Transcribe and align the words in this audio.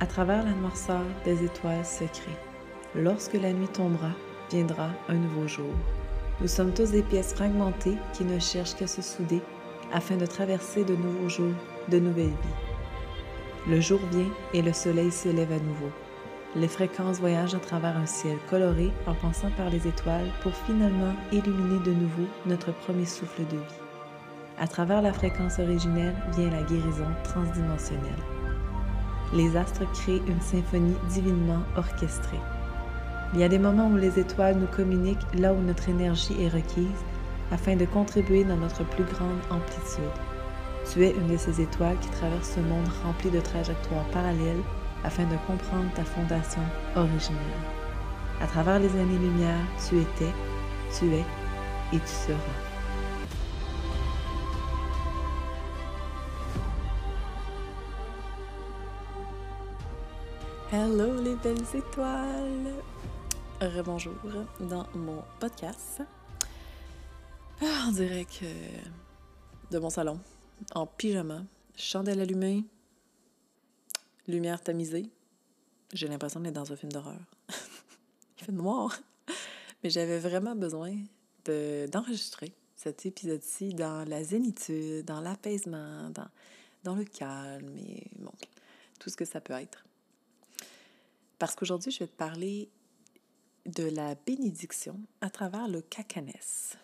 à 0.00 0.06
travers 0.06 0.44
la 0.44 0.52
noirceur 0.52 1.02
des 1.24 1.44
étoiles 1.44 1.84
secrets. 1.84 2.38
Lorsque 2.94 3.34
la 3.34 3.52
nuit 3.52 3.68
tombera, 3.68 4.10
viendra 4.50 4.88
un 5.08 5.14
nouveau 5.14 5.46
jour. 5.46 5.72
Nous 6.40 6.48
sommes 6.48 6.72
tous 6.72 6.90
des 6.90 7.02
pièces 7.02 7.34
fragmentées 7.34 7.98
qui 8.14 8.24
ne 8.24 8.38
cherchent 8.38 8.74
qu'à 8.74 8.86
se 8.86 9.02
souder 9.02 9.40
afin 9.92 10.16
de 10.16 10.26
traverser 10.26 10.84
de 10.84 10.96
nouveaux 10.96 11.28
jours, 11.28 11.54
de 11.88 11.98
nouvelles 11.98 12.28
vies. 12.28 13.68
Le 13.68 13.80
jour 13.80 14.00
vient 14.10 14.30
et 14.54 14.62
le 14.62 14.72
soleil 14.72 15.12
se 15.12 15.28
lève 15.28 15.52
à 15.52 15.58
nouveau. 15.58 15.90
Les 16.56 16.68
fréquences 16.68 17.20
voyagent 17.20 17.54
à 17.54 17.60
travers 17.60 17.96
un 17.96 18.06
ciel 18.06 18.38
coloré 18.48 18.90
en 19.06 19.14
passant 19.14 19.50
par 19.50 19.70
les 19.70 19.86
étoiles 19.86 20.32
pour 20.42 20.52
finalement 20.52 21.14
illuminer 21.30 21.78
de 21.84 21.92
nouveau 21.92 22.26
notre 22.46 22.72
premier 22.72 23.04
souffle 23.06 23.42
de 23.50 23.56
vie. 23.56 23.80
À 24.58 24.66
travers 24.66 25.02
la 25.02 25.12
fréquence 25.12 25.58
originelle 25.58 26.16
vient 26.36 26.50
la 26.50 26.62
guérison 26.62 27.06
transdimensionnelle. 27.22 28.39
Les 29.32 29.56
astres 29.56 29.90
créent 29.92 30.22
une 30.26 30.40
symphonie 30.40 30.96
divinement 31.08 31.62
orchestrée. 31.76 32.40
Il 33.32 33.40
y 33.40 33.44
a 33.44 33.48
des 33.48 33.60
moments 33.60 33.88
où 33.88 33.96
les 33.96 34.18
étoiles 34.18 34.56
nous 34.56 34.66
communiquent 34.66 35.18
là 35.34 35.52
où 35.52 35.60
notre 35.60 35.88
énergie 35.88 36.42
est 36.42 36.48
requise 36.48 37.04
afin 37.52 37.76
de 37.76 37.84
contribuer 37.84 38.42
dans 38.42 38.56
notre 38.56 38.84
plus 38.84 39.04
grande 39.04 39.38
amplitude. 39.50 40.10
Tu 40.92 41.04
es 41.04 41.12
une 41.12 41.28
de 41.28 41.36
ces 41.36 41.60
étoiles 41.60 41.98
qui 42.00 42.08
traversent 42.08 42.54
ce 42.56 42.60
monde 42.60 42.88
rempli 43.04 43.30
de 43.30 43.40
trajectoires 43.40 44.06
parallèles 44.12 44.62
afin 45.04 45.24
de 45.24 45.36
comprendre 45.46 45.92
ta 45.94 46.04
fondation 46.04 46.62
originelle. 46.96 47.38
À 48.40 48.46
travers 48.46 48.80
les 48.80 48.90
années-lumière, 48.98 49.64
tu 49.88 49.98
étais, 49.98 50.32
tu 50.98 51.06
es 51.12 51.24
et 51.92 51.98
tu 51.98 52.06
seras. 52.06 52.69
Hello 60.72 61.20
les 61.20 61.34
belles 61.34 61.66
étoiles! 61.74 62.76
Rebonjour 63.60 64.14
dans 64.60 64.86
mon 64.94 65.20
podcast. 65.40 66.00
Ah, 67.60 67.86
on 67.88 67.90
dirait 67.90 68.24
que 68.24 68.46
de 69.72 69.78
mon 69.80 69.90
salon, 69.90 70.20
en 70.76 70.86
pyjama, 70.86 71.42
chandelle 71.74 72.20
allumée, 72.20 72.64
lumière 74.28 74.62
tamisée. 74.62 75.10
J'ai 75.92 76.06
l'impression 76.06 76.38
d'être 76.38 76.54
dans 76.54 76.72
un 76.72 76.76
film 76.76 76.92
d'horreur. 76.92 77.18
Il 78.38 78.44
fait 78.44 78.52
noir. 78.52 78.96
Mais 79.82 79.90
j'avais 79.90 80.20
vraiment 80.20 80.54
besoin 80.54 80.94
d'enregistrer 81.46 82.52
cet 82.76 83.06
épisode-ci 83.06 83.74
dans 83.74 84.08
la 84.08 84.22
zénitude, 84.22 85.04
dans 85.04 85.20
l'apaisement, 85.20 86.10
dans, 86.10 86.28
dans 86.84 86.94
le 86.94 87.04
calme 87.04 87.76
et 87.76 88.06
bon, 88.20 88.30
tout 89.00 89.10
ce 89.10 89.16
que 89.16 89.24
ça 89.24 89.40
peut 89.40 89.54
être. 89.54 89.84
Parce 91.40 91.56
qu'aujourd'hui, 91.56 91.90
je 91.90 92.00
vais 92.00 92.06
te 92.06 92.16
parler 92.16 92.68
de 93.64 93.84
la 93.84 94.14
bénédiction 94.14 95.00
à 95.22 95.30
travers 95.30 95.68
le 95.68 95.80
cacanès. 95.80 96.76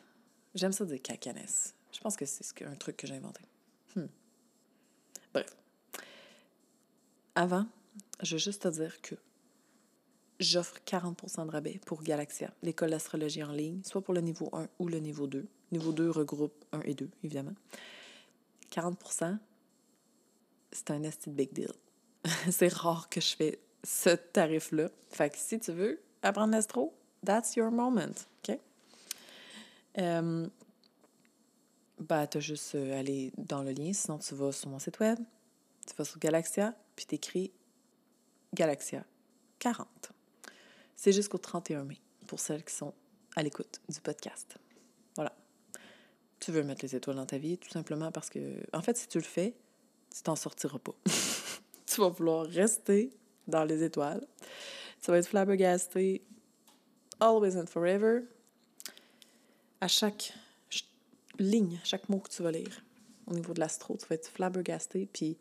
J'aime 0.55 0.73
ça 0.73 0.87
dire 0.87 1.01
cacanès. 1.03 1.75
Je 1.93 2.01
pense 2.01 2.17
que 2.17 2.25
c'est 2.25 2.65
un 2.65 2.75
truc 2.75 2.97
que 2.97 3.07
j'ai 3.07 3.17
inventé. 3.17 3.43
Hmm. 3.95 4.07
Bref. 5.35 5.55
Avant, 7.35 7.67
je 8.23 8.35
veux 8.35 8.39
juste 8.41 8.63
te 8.63 8.69
dire 8.69 9.03
que 9.03 9.15
j'offre 10.41 10.81
40% 10.87 11.47
de 11.47 11.51
rabais 11.51 11.79
pour 11.85 12.03
Galaxia, 12.03 12.51
l'école 12.63 12.91
d'astrologie 12.91 13.45
en 13.45 13.53
ligne, 13.53 13.83
soit 13.85 14.01
pour 14.01 14.15
le 14.15 14.23
niveau 14.23 14.49
1 14.55 14.69
ou 14.79 14.89
le 14.89 15.01
niveau 15.01 15.27
2. 15.27 15.47
Niveau 15.73 15.93
2 15.93 16.09
regroupe 16.09 16.65
1 16.73 16.81
et 16.81 16.95
2, 16.95 17.11
évidemment. 17.23 17.55
40% 18.71 19.37
c'est 20.73 20.91
un 20.91 21.03
esti 21.03 21.29
big 21.29 21.53
deal. 21.53 21.73
c'est 22.51 22.73
rare 22.73 23.11
que 23.11 23.21
je 23.21 23.37
fais 23.37 23.61
ce 23.87 24.11
tarif-là. 24.11 24.91
Fait 25.11 25.31
que 25.31 25.39
si 25.39 25.61
tu 25.61 25.71
veux, 25.71 26.03
apprendre 26.23 26.53
l'astro, 26.53 26.93
that's 27.25 27.55
your 27.55 27.71
moment, 27.71 28.15
OK? 28.43 28.59
Euh, 29.99 30.49
bah, 32.01 32.27
t'as 32.27 32.41
juste 32.41 32.75
euh, 32.75 32.99
aller 32.99 33.33
dans 33.39 33.63
le 33.63 33.71
lien, 33.71 33.93
sinon 33.93 34.19
tu 34.19 34.35
vas 34.35 34.51
sur 34.53 34.69
mon 34.69 34.81
site 34.81 34.99
web, 34.99 35.19
tu 35.87 35.95
vas 35.95 36.05
sur 36.05 36.19
Galaxia, 36.19 36.75
puis 36.97 37.07
t'écris 37.07 37.53
Galaxia 38.53 39.05
40. 39.61 39.87
C'est 40.97 41.13
jusqu'au 41.13 41.39
31 41.39 41.85
mai 41.85 41.99
pour 42.27 42.41
celles 42.41 42.65
qui 42.65 42.75
sont 42.75 42.93
à 43.37 43.43
l'écoute 43.43 43.81
du 43.89 44.01
podcast. 44.01 44.57
Voilà. 45.15 45.33
Tu 46.41 46.51
veux 46.51 46.65
mettre 46.65 46.85
les 46.85 46.97
étoiles 46.97 47.17
dans 47.17 47.27
ta 47.27 47.39
vie 47.39 47.57
tout 47.57 47.71
simplement 47.71 48.11
parce 48.11 48.31
que, 48.31 48.41
en 48.73 48.83
fait, 48.83 48.97
si 48.97 49.07
tu 49.07 49.19
le 49.19 49.25
fais, 49.25 49.55
tu 50.13 50.23
t'en 50.23 50.37
sortiras 50.37 50.79
pas. 50.79 50.95
tu 51.87 52.01
vas 52.01 52.09
vouloir 52.09 52.47
rester 52.47 53.17
dans 53.47 53.65
les 53.65 53.83
étoiles. 53.83 54.27
Ça 55.01 55.13
va 55.13 55.19
être 55.19 55.29
flabbergasté 55.29 56.25
always 57.21 57.57
and 57.57 57.67
forever. 57.67 58.23
À 59.81 59.89
chaque 59.89 60.33
ligne, 61.39 61.81
chaque 61.85 62.09
mot 62.09 62.19
que 62.19 62.31
tu 62.31 62.43
vas 62.43 62.51
lire 62.51 62.83
au 63.27 63.35
niveau 63.35 63.53
de 63.53 63.61
l'astro, 63.61 63.97
tu 63.97 64.07
vas 64.07 64.15
être 64.15 64.29
flabbergasté. 64.29 65.07
Puis, 65.13 65.37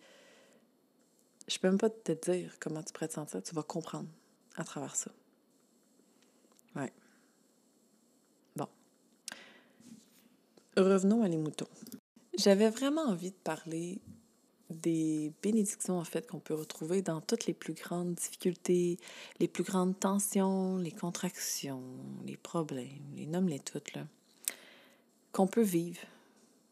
je 1.48 1.58
peux 1.60 1.68
même 1.68 1.78
pas 1.78 1.90
te 1.90 2.12
dire 2.12 2.56
comment 2.60 2.82
tu 2.84 2.92
pourrais 2.94 3.08
te 3.08 3.14
sentir. 3.14 3.42
Tu 3.44 3.54
vas 3.54 3.64
comprendre 3.64 4.10
à 4.56 4.64
travers 4.64 4.96
ça. 4.96 5.12
Ouais. 6.76 6.92
Bon. 8.56 8.68
Revenons 10.76 11.24
à 11.24 11.28
les 11.28 11.38
moutons. 11.38 11.68
J'avais 12.38 12.70
vraiment 12.70 13.04
envie 13.04 13.32
de 13.32 13.38
parler 13.38 14.02
des 14.85 15.34
bénédictions, 15.41 15.97
en 15.97 16.03
fait, 16.03 16.29
qu'on 16.29 16.40
peut 16.40 16.53
retrouver 16.53 17.01
dans 17.01 17.19
toutes 17.19 17.47
les 17.47 17.56
plus 17.56 17.73
grandes 17.73 18.13
difficultés, 18.13 19.00
les 19.40 19.47
plus 19.47 19.63
grandes 19.63 20.00
tensions, 20.00 20.78
les 20.78 20.91
contractions, 20.91 21.81
les 22.23 22.38
problèmes, 22.38 23.16
les 23.16 23.25
nomme-les 23.25 23.59
toutes, 23.59 23.94
là, 23.94 24.06
qu'on 25.31 25.47
peut 25.47 25.63
vivre 25.63 26.01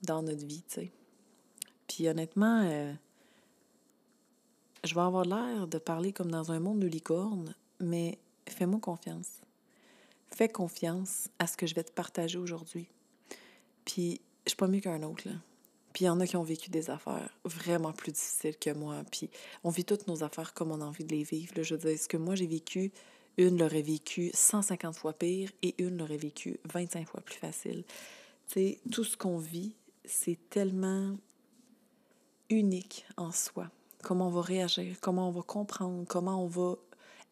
dans 0.04 0.22
notre 0.22 0.46
vie, 0.46 0.64
tu 0.68 0.76
sais. 0.76 0.92
Puis 1.88 2.08
honnêtement, 2.08 2.62
euh, 2.64 2.94
je 4.84 4.94
vais 4.94 5.02
avoir 5.02 5.26
l'air 5.26 5.68
de 5.68 5.80
parler 5.80 6.14
comme 6.14 6.30
dans 6.30 6.52
un 6.52 6.60
monde 6.60 6.80
de 6.80 6.88
licorne, 6.88 7.56
mais 7.80 8.20
fais-moi 8.48 8.80
confiance. 8.80 9.42
Fais 10.30 10.50
confiance 10.50 11.30
à 11.40 11.48
ce 11.48 11.58
que 11.58 11.66
je 11.66 11.74
vais 11.74 11.84
te 11.84 11.92
partager 11.92 12.38
aujourd'hui. 12.38 12.88
Puis, 13.86 14.22
je 14.46 14.52
suis 14.52 14.58
pas 14.58 14.68
mieux 14.68 14.82
qu'un 14.82 15.02
autre, 15.02 15.28
là. 15.28 15.36
Puis 15.94 16.06
il 16.06 16.08
y 16.08 16.10
en 16.10 16.20
a 16.20 16.28
qui 16.28 16.36
ont 16.36 16.44
vécu 16.44 16.72
des 16.72 16.90
affaires 16.90 17.30
vraiment 17.46 17.94
plus 17.94 18.12
difficiles 18.12 18.58
que 18.58 18.72
moi. 18.72 19.04
Puis 19.12 19.30
on 19.64 19.70
vit 19.70 19.86
toutes 19.86 20.08
nos 20.08 20.24
affaires 20.24 20.54
comme 20.54 20.72
on 20.72 20.82
a 20.82 20.86
envie 20.86 21.06
de 21.06 21.14
les 21.14 21.24
vivre. 21.24 21.54
Je 21.62 21.76
veux 21.76 21.90
dire, 21.90 22.00
ce 22.00 22.08
que 22.08 22.18
moi 22.18 22.36
j'ai 22.36 22.48
vécu, 22.48 22.92
une 23.38 23.58
l'aurait 23.58 23.82
vécu 23.82 24.32
150 24.34 24.96
fois 24.96 25.14
pire 25.14 25.52
et 25.62 25.76
une 25.78 25.98
l'aurait 25.98 26.18
vécu 26.18 26.60
25 26.72 27.08
fois 27.08 27.22
plus 27.22 27.38
facile. 27.38 27.84
Tu 28.48 28.54
sais, 28.54 28.80
tout 28.92 29.04
ce 29.04 29.16
qu'on 29.16 29.38
vit, 29.38 29.76
c'est 30.04 30.38
tellement 30.50 31.16
unique 32.50 33.06
en 33.18 33.32
soi. 33.32 33.70
Comment 34.04 34.28
on 34.28 34.32
va 34.32 34.42
réagir, 34.42 34.98
comment 35.00 35.30
on 35.30 35.32
va 35.32 35.44
comprendre, 35.44 36.06
comment 36.08 36.44
on 36.44 36.48
va 36.48 36.76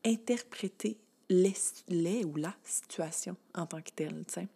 interpréter 0.06 0.98
les, 1.30 2.24
ou 2.26 2.36
la 2.36 2.56
situation 2.64 3.36
en 3.54 3.66
tant 3.66 3.82
que 3.82 3.92
telle. 3.92 4.24
Tu 4.28 4.34
sais. 4.34 4.48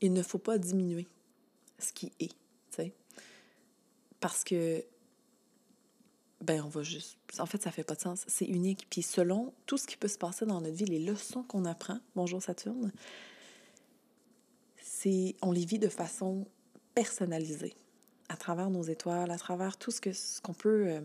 Il 0.00 0.12
ne 0.12 0.22
faut 0.22 0.38
pas 0.38 0.58
diminuer 0.58 1.06
ce 1.82 1.92
qui 1.92 2.12
est, 2.20 2.28
tu 2.28 2.34
sais. 2.70 2.94
Parce 4.20 4.44
que, 4.44 4.84
ben, 6.40 6.62
on 6.64 6.68
va 6.68 6.82
juste. 6.82 7.18
En 7.38 7.46
fait, 7.46 7.62
ça 7.62 7.70
fait 7.70 7.84
pas 7.84 7.94
de 7.94 8.00
sens. 8.00 8.24
C'est 8.26 8.46
unique. 8.46 8.86
Puis, 8.90 9.02
selon 9.02 9.52
tout 9.66 9.78
ce 9.78 9.86
qui 9.86 9.96
peut 9.96 10.08
se 10.08 10.18
passer 10.18 10.46
dans 10.46 10.60
notre 10.60 10.74
vie, 10.74 10.84
les 10.84 10.98
leçons 10.98 11.42
qu'on 11.42 11.64
apprend, 11.64 11.98
bonjour 12.14 12.42
Saturne, 12.42 12.92
c'est. 14.76 15.36
On 15.42 15.52
les 15.52 15.64
vit 15.64 15.78
de 15.78 15.88
façon 15.88 16.46
personnalisée, 16.94 17.74
à 18.28 18.36
travers 18.36 18.70
nos 18.70 18.82
étoiles, 18.82 19.30
à 19.30 19.38
travers 19.38 19.76
tout 19.76 19.90
ce 19.90 20.00
qu'on 20.00 20.12
ce 20.12 20.40
qu'on 20.40 20.54
peut 20.54 20.86
euh, 20.88 21.00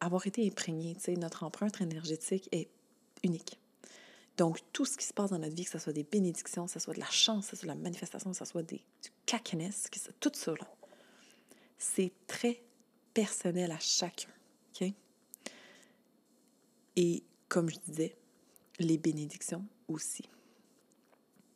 avoir 0.00 0.26
été 0.26 0.46
imprégné. 0.46 0.94
Tu 0.96 1.00
sais, 1.02 1.14
notre 1.14 1.44
empreinte 1.44 1.80
énergétique 1.80 2.48
est 2.52 2.68
unique. 3.22 3.58
Donc, 4.36 4.60
tout 4.72 4.84
ce 4.84 4.96
qui 4.96 5.06
se 5.06 5.14
passe 5.14 5.30
dans 5.30 5.38
notre 5.38 5.54
vie, 5.54 5.64
que 5.64 5.70
ce 5.70 5.78
soit 5.78 5.92
des 5.92 6.04
bénédictions, 6.04 6.66
que 6.66 6.72
ce 6.72 6.78
soit 6.78 6.94
de 6.94 7.00
la 7.00 7.10
chance, 7.10 7.46
que 7.46 7.50
ce 7.52 7.56
soit 7.56 7.72
de 7.72 7.78
la 7.78 7.82
manifestation, 7.82 8.30
que 8.30 8.36
ce 8.36 8.44
soit 8.44 8.62
des, 8.62 8.82
du 9.02 9.10
cacanès, 9.24 9.88
que 9.88 9.98
tout 10.20 10.32
ça, 10.34 10.52
c'est 11.78 12.12
très 12.26 12.62
personnel 13.14 13.72
à 13.72 13.78
chacun. 13.78 14.28
OK? 14.74 14.92
Et 16.96 17.22
comme 17.48 17.70
je 17.70 17.78
disais, 17.86 18.16
les 18.78 18.98
bénédictions 18.98 19.64
aussi. 19.88 20.28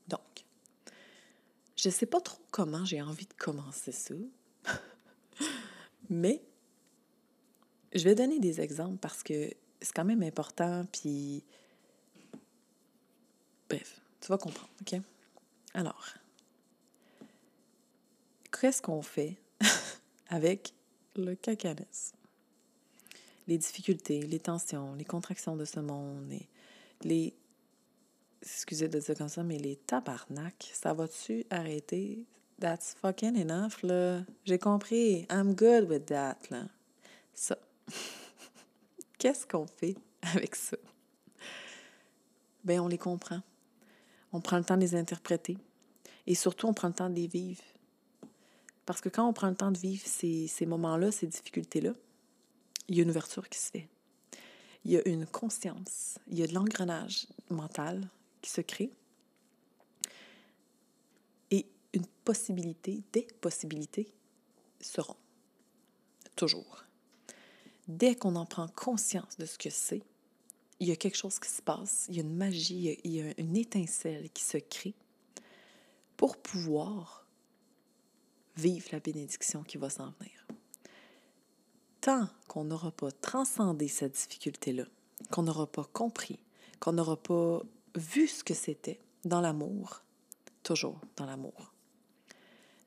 Donc, 0.09 0.45
je 1.77 1.89
ne 1.89 1.93
sais 1.93 2.07
pas 2.07 2.21
trop 2.21 2.41
comment 2.51 2.85
j'ai 2.85 3.03
envie 3.03 3.27
de 3.27 3.35
commencer 3.35 3.93
ça, 3.93 4.15
mais 6.11 6.43
je 7.95 8.05
vais 8.05 8.15
donner 8.15 8.39
des 8.39 8.61
exemples 8.61 8.99
parce 8.99 9.23
que 9.23 9.51
c'est 9.81 9.93
quand 9.93 10.05
même 10.05 10.23
important, 10.23 10.87
puis 10.93 11.45
Bref, 13.71 14.01
tu 14.21 14.29
vas 14.29 14.37
comprendre, 14.37 14.69
OK? 14.83 15.01
Alors, 15.73 16.05
qu'est-ce 18.61 18.83
qu'on 18.83 19.01
fait 19.01 19.39
avec 20.29 20.75
le 21.17 21.35
cacanès? 21.35 22.13
les 23.51 23.59
difficultés, 23.59 24.23
les 24.23 24.39
tensions, 24.39 24.95
les 24.95 25.05
contractions 25.05 25.57
de 25.57 25.65
ce 25.65 25.81
monde, 25.81 26.33
et 26.33 26.49
les... 27.03 27.35
Excusez 28.43 28.87
de 28.87 29.01
dire 29.01 29.17
comme 29.19 29.29
ça, 29.29 29.43
mais 29.43 29.59
les 29.59 29.75
tabarnak, 29.75 30.71
ça 30.73 30.95
va-tu 30.95 31.45
arrêter? 31.51 32.27
That's 32.61 32.95
fucking 33.03 33.37
enough, 33.37 33.83
là. 33.83 34.23
J'ai 34.45 34.59
compris. 34.59 35.27
I'm 35.31 35.55
good 35.55 35.91
with 35.91 36.07
that, 36.07 36.39
là. 36.51 36.67
Ça. 37.35 37.59
Qu'est-ce 39.19 39.47
qu'on 39.47 39.67
fait 39.67 39.97
avec 40.23 40.55
ça? 40.55 40.77
Ben, 42.63 42.81
on 42.81 42.89
les 42.89 42.99
comprend. 42.99 43.43
On 44.33 44.41
prend 44.41 44.59
le 44.59 44.65
temps 44.65 44.77
de 44.77 44.83
les 44.83 44.95
interpréter. 44.95 45.59
Et 46.27 46.35
surtout, 46.35 46.67
on 46.67 46.75
prend 46.75 46.89
le 46.89 46.95
temps 46.95 47.11
de 47.11 47.15
les 47.15 47.27
vivre. 47.27 47.63
Parce 48.87 49.01
que 49.01 49.09
quand 49.09 49.27
on 49.27 49.33
prend 49.33 49.49
le 49.49 49.57
temps 49.57 49.71
de 49.71 49.79
vivre 49.79 50.03
ces, 50.05 50.47
ces 50.47 50.67
moments-là, 50.67 51.11
ces 51.11 51.27
difficultés-là, 51.27 51.93
il 52.89 52.97
y 52.97 53.01
a 53.01 53.03
une 53.03 53.11
ouverture 53.11 53.49
qui 53.49 53.59
se 53.59 53.71
fait. 53.71 53.89
Il 54.85 54.91
y 54.91 54.97
a 54.97 55.07
une 55.07 55.27
conscience, 55.27 56.19
il 56.27 56.39
y 56.39 56.43
a 56.43 56.47
de 56.47 56.55
l'engrenage 56.55 57.27
mental 57.51 58.09
qui 58.41 58.51
se 58.51 58.63
crée 58.63 58.91
et 61.51 61.67
une 61.93 62.07
possibilité, 62.25 63.03
des 63.13 63.29
possibilités 63.41 64.13
seront. 64.81 65.17
Toujours. 66.35 66.85
Dès 67.87 68.15
qu'on 68.15 68.37
en 68.37 68.47
prend 68.47 68.69
conscience 68.69 69.37
de 69.37 69.45
ce 69.45 69.59
que 69.59 69.71
c'est, 69.71 70.03
il 70.81 70.89
y 70.89 70.93
a 70.93 70.97
quelque 70.97 71.17
chose 71.17 71.39
qui 71.39 71.49
se 71.49 71.61
passe, 71.61 72.07
il 72.09 72.17
y 72.17 72.19
a 72.19 72.23
une 72.23 72.35
magie, 72.35 72.99
il 73.05 73.13
y 73.13 73.21
a 73.21 73.35
une 73.39 73.57
étincelle 73.57 74.31
qui 74.31 74.43
se 74.43 74.57
crée 74.57 74.95
pour 76.17 76.39
pouvoir 76.39 77.27
vivre 78.57 78.89
la 78.93 79.01
bénédiction 79.01 79.63
qui 79.63 79.79
va 79.79 79.91
s'en 79.91 80.13
venir. 80.19 80.47
Tant 82.01 82.29
qu'on 82.49 82.65
n'aura 82.65 82.91
pas 82.91 83.13
transcendé 83.13 83.89
cette 83.89 84.15
difficulté-là, 84.15 84.85
qu'on 85.31 85.43
n'aura 85.43 85.67
pas 85.67 85.85
compris, 85.85 86.39
qu'on 86.81 86.93
n'aura 86.93 87.17
pas 87.17 87.63
vu 87.95 88.27
ce 88.27 88.43
que 88.43 88.55
c'était 88.55 89.01
dans 89.25 89.43
l'amour, 89.43 90.03
toujours 90.63 91.01
dans 91.17 91.27
l'amour, 91.27 91.75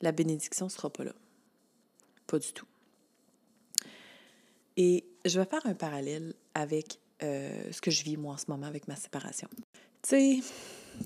la 0.01 0.11
bénédiction 0.11 0.65
ne 0.65 0.71
sera 0.71 0.89
pas 0.89 1.03
là. 1.03 1.13
Pas 2.25 2.39
du 2.39 2.51
tout. 2.53 2.65
Et 4.77 5.05
je 5.25 5.39
vais 5.39 5.45
faire 5.45 5.65
un 5.65 5.75
parallèle 5.75 6.33
avec 6.55 6.99
euh, 7.23 7.71
ce 7.71 7.81
que 7.81 7.91
je 7.91 8.03
vis 8.03 8.17
moi 8.17 8.33
en 8.33 8.37
ce 8.37 8.45
moment 8.47 8.67
avec 8.67 8.87
ma 8.87 8.95
séparation. 8.95 9.47
Tu 10.01 10.09
sais, 10.09 10.39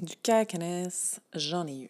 du 0.01 0.15
cacanès, 0.17 1.19
j'en 1.33 1.67
ai 1.67 1.83
eu. 1.83 1.89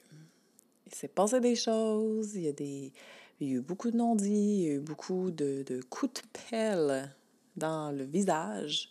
Il 0.85 0.95
s'est 0.95 1.07
passé 1.07 1.39
des 1.39 1.55
choses, 1.55 2.35
il 2.35 2.43
y 2.43 2.47
a 2.47 3.45
eu 3.45 3.61
beaucoup 3.61 3.91
de 3.91 3.97
non-dits, 3.97 4.29
il 4.29 4.61
y 4.63 4.69
a 4.69 4.73
eu 4.73 4.79
beaucoup 4.79 5.31
de, 5.31 5.63
de 5.65 5.81
coups 5.81 6.21
de 6.21 6.27
pelle 6.49 7.13
dans 7.55 7.91
le 7.91 8.03
visage. 8.03 8.89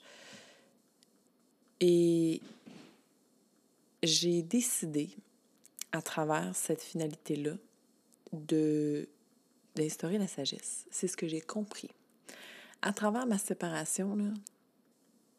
Et 1.81 2.41
j'ai 4.03 4.43
décidé, 4.43 5.11
à 5.93 6.03
travers 6.03 6.55
cette 6.55 6.83
finalité-là, 6.83 7.53
d'instaurer 8.33 10.19
la 10.19 10.27
sagesse. 10.27 10.87
C'est 10.91 11.09
ce 11.09 11.17
que 11.17 11.27
j'ai 11.27 11.41
compris. 11.41 11.91
À 12.83 12.93
travers 12.93 13.27
ma 13.27 13.38
séparation, 13.38 14.35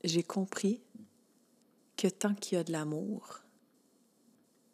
j'ai 0.03 0.23
compris 0.23 0.81
que 1.95 2.07
tant 2.07 2.33
qu'il 2.35 2.57
y 2.57 2.61
a 2.61 2.63
de 2.63 2.71
l'amour, 2.71 3.41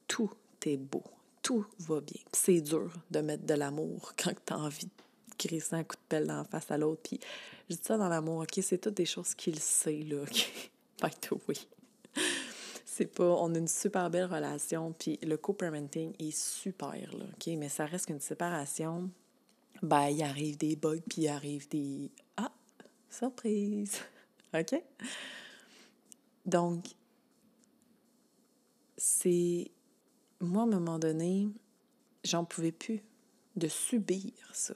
tout 0.08 0.32
est 0.66 0.78
beau, 0.78 1.04
tout 1.42 1.66
va 1.80 2.02
bien. 2.02 2.22
C'est 2.34 2.62
dur 2.62 2.92
de 3.12 3.20
mettre 3.20 3.46
de 3.46 3.54
l'amour 3.54 4.14
quand 4.18 4.34
tu 4.46 4.54
as 4.54 4.58
envie 4.58 4.86
de 4.86 4.92
crisser 5.38 5.76
un 5.76 5.84
coup 5.84 5.96
de 5.96 6.02
pelle 6.08 6.28
dans 6.28 6.44
face 6.44 6.70
à 6.72 6.78
l'autre. 6.78 7.02
Puis 7.04 7.20
je 7.70 7.76
dis 7.76 7.82
ça 7.84 7.98
dans 7.98 8.10
l'amour, 8.10 8.42
OK? 8.42 8.60
C'est 8.62 8.78
toutes 8.78 8.96
des 8.96 9.06
choses 9.06 9.34
qu'il 9.34 9.60
sait, 9.60 10.04
là, 10.04 10.24
OK? 10.24 10.72
By 11.02 11.12
the 11.22 11.32
way. 11.48 11.56
C'est 12.86 13.08
pas... 13.08 13.24
On 13.24 13.54
a 13.56 13.58
une 13.58 13.68
super 13.68 14.10
belle 14.10 14.32
relation, 14.32 14.94
puis 14.94 15.18
le 15.24 15.38
co-parenting 15.38 16.14
est 16.20 16.38
super, 16.38 16.94
là, 17.18 17.26
OK? 17.26 17.48
Mais 17.58 17.70
ça 17.70 17.86
reste 17.86 18.06
qu'une 18.08 18.20
séparation. 18.20 19.10
Ben, 19.82 20.10
il 20.10 20.24
arrive 20.24 20.58
des 20.58 20.76
bugs, 20.76 21.02
puis 21.10 21.24
il 21.24 21.28
arrive 21.28 21.68
des... 21.70 22.12
Ah! 22.38 22.52
Surprise! 23.10 24.00
OK? 24.54 24.76
Donc, 26.46 26.86
c'est... 28.98 29.72
Moi, 30.40 30.64
à 30.64 30.66
un 30.66 30.70
moment 30.70 31.00
donné, 31.00 31.48
j'en 32.24 32.44
pouvais 32.46 32.72
plus 32.72 33.02
de 33.56 33.68
subir 33.68 34.32
ça. 34.54 34.74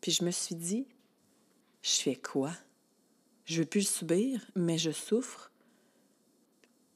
Puis 0.00 0.12
je 0.12 0.24
me 0.24 0.30
suis 0.30 0.54
dit, 0.54 0.86
je 1.82 2.00
fais 2.02 2.16
quoi? 2.16 2.52
Je 3.44 3.60
veux 3.60 3.66
plus 3.66 3.80
le 3.80 3.86
subir, 3.86 4.50
mais 4.54 4.78
je 4.78 4.90
souffre. 4.90 5.50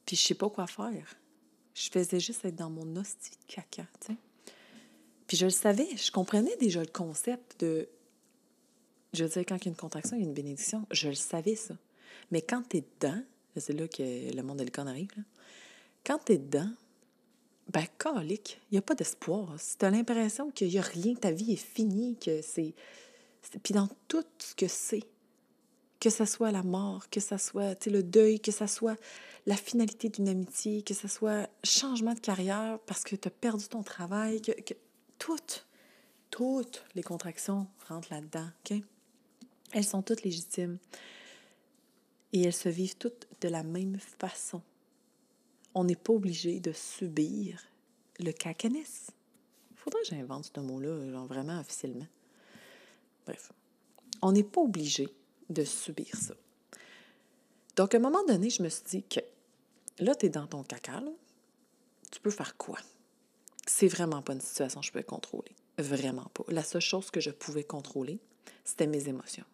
Puis 0.05 0.15
je 0.15 0.21
sais 0.21 0.35
pas 0.35 0.49
quoi 0.49 0.67
faire. 0.67 1.15
Je 1.73 1.89
faisais 1.89 2.19
juste 2.19 2.43
être 2.45 2.55
dans 2.55 2.69
mon 2.69 2.95
hostie 2.95 3.31
de 3.31 3.53
caca, 3.53 3.87
tu 3.99 4.07
sais. 4.07 4.17
Puis 5.27 5.37
je 5.37 5.45
le 5.45 5.51
savais, 5.51 5.87
je 5.95 6.11
comprenais 6.11 6.55
déjà 6.57 6.81
le 6.81 6.91
concept 6.91 7.61
de... 7.61 7.87
Je 9.13 9.23
veux 9.23 9.29
dire, 9.29 9.43
quand 9.47 9.55
il 9.57 9.65
y 9.65 9.67
a 9.67 9.71
une 9.71 9.77
contraction, 9.77 10.17
il 10.17 10.23
y 10.23 10.25
a 10.25 10.27
une 10.27 10.33
bénédiction. 10.33 10.85
Je 10.91 11.07
le 11.07 11.15
savais, 11.15 11.55
ça. 11.55 11.75
Mais 12.31 12.41
quand 12.41 12.63
tu 12.69 12.77
es 12.77 12.81
dedans, 12.81 13.21
c'est 13.57 13.73
là 13.73 13.87
que 13.87 14.35
le 14.35 14.41
monde 14.41 14.59
de 14.59 14.63
l'icône 14.63 14.87
arrive, 14.87 15.09
là. 15.17 15.23
quand 16.05 16.19
tu 16.25 16.33
es 16.33 16.37
dedans, 16.37 16.69
ben, 17.71 17.85
calique, 17.97 18.59
il 18.69 18.75
n'y 18.75 18.77
a 18.79 18.81
pas 18.81 18.95
d'espoir. 18.95 19.55
Si 19.57 19.77
tu 19.77 19.85
as 19.85 19.89
l'impression 19.89 20.51
qu'il 20.51 20.69
n'y 20.69 20.79
a 20.79 20.81
rien, 20.81 21.15
que 21.15 21.19
ta 21.19 21.31
vie 21.31 21.53
est 21.53 21.55
finie, 21.55 22.17
que 22.17 22.41
c'est. 22.41 22.73
Puis 23.63 23.73
dans 23.73 23.87
tout 24.07 24.25
ce 24.39 24.55
que 24.55 24.67
c'est, 24.67 25.03
que 25.99 26.09
ce 26.09 26.25
soit 26.25 26.51
la 26.51 26.63
mort, 26.63 27.09
que 27.09 27.19
ce 27.19 27.37
soit 27.37 27.85
le 27.87 28.03
deuil, 28.03 28.39
que 28.39 28.51
ce 28.51 28.67
soit 28.67 28.97
la 29.45 29.55
finalité 29.55 30.09
d'une 30.09 30.27
amitié, 30.27 30.81
que 30.81 30.93
ce 30.93 31.07
soit 31.07 31.49
changement 31.63 32.13
de 32.13 32.19
carrière 32.19 32.79
parce 32.85 33.03
que 33.03 33.15
tu 33.15 33.27
as 33.27 33.31
perdu 33.31 33.67
ton 33.67 33.83
travail, 33.83 34.41
que, 34.41 34.51
que 34.51 34.73
toutes, 35.17 35.65
toutes 36.29 36.83
les 36.95 37.03
contractions 37.03 37.67
rentrent 37.87 38.11
là-dedans, 38.11 38.49
OK? 38.65 38.81
Elles 39.73 39.85
sont 39.85 40.01
toutes 40.01 40.23
légitimes 40.23 40.77
et 42.33 42.43
elles 42.43 42.53
se 42.53 42.69
vivent 42.69 42.97
toutes 42.97 43.27
de 43.41 43.47
la 43.47 43.63
même 43.63 43.99
façon. 43.99 44.61
On 45.73 45.83
n'est 45.83 45.95
pas 45.95 46.13
obligé 46.13 46.59
de 46.59 46.71
subir 46.71 47.63
le 48.19 48.31
cacanis. 48.31 49.07
Faudrait 49.75 50.01
que 50.01 50.09
j'invente 50.09 50.51
ce 50.53 50.59
mot-là, 50.59 51.25
vraiment 51.25 51.59
officiellement. 51.59 52.07
Bref, 53.25 53.51
on 54.21 54.31
n'est 54.31 54.43
pas 54.43 54.61
obligé 54.61 55.07
de 55.49 55.63
subir 55.63 56.15
ça. 56.15 56.35
Donc, 57.75 57.93
à 57.95 57.97
un 57.97 58.01
moment 58.01 58.23
donné, 58.25 58.49
je 58.49 58.61
me 58.61 58.69
suis 58.69 58.83
dit 58.83 59.03
que 59.03 59.21
là, 59.99 60.13
tu 60.15 60.25
es 60.25 60.29
dans 60.29 60.47
ton 60.47 60.63
caca, 60.63 61.01
tu 62.11 62.19
peux 62.19 62.29
faire 62.29 62.57
quoi? 62.57 62.77
C'est 63.65 63.87
vraiment 63.87 64.21
pas 64.21 64.33
une 64.33 64.41
situation 64.41 64.81
que 64.81 64.87
je 64.87 64.91
peux 64.91 65.03
contrôler. 65.03 65.55
Vraiment 65.77 66.29
pas. 66.33 66.43
La 66.49 66.63
seule 66.63 66.81
chose 66.81 67.09
que 67.09 67.21
je 67.21 67.29
pouvais 67.29 67.63
contrôler, 67.63 68.19
c'était 68.63 68.87
mes 68.87 69.07
émotions. 69.07 69.45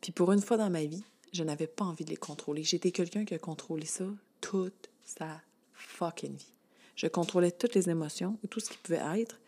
Puis 0.00 0.12
pour 0.12 0.32
une 0.32 0.40
fois 0.40 0.56
dans 0.56 0.70
ma 0.70 0.84
vie, 0.84 1.04
je 1.32 1.44
n'avais 1.44 1.66
pas 1.66 1.84
envie 1.84 2.04
de 2.04 2.10
les 2.10 2.16
contrôler. 2.16 2.62
J'étais 2.64 2.90
quelqu'un 2.90 3.24
qui 3.24 3.34
a 3.34 3.38
contrôlé 3.38 3.86
ça 3.86 4.04
toute 4.40 4.90
sa 5.04 5.40
fucking 5.74 6.36
vie. 6.36 6.52
Je 6.96 7.06
contrôlais 7.06 7.50
toutes 7.50 7.74
les 7.74 7.88
émotions 7.88 8.38
ou 8.42 8.46
tout 8.46 8.60
ce 8.60 8.70
qui 8.70 8.78
pouvait 8.78 9.02
être 9.20 9.38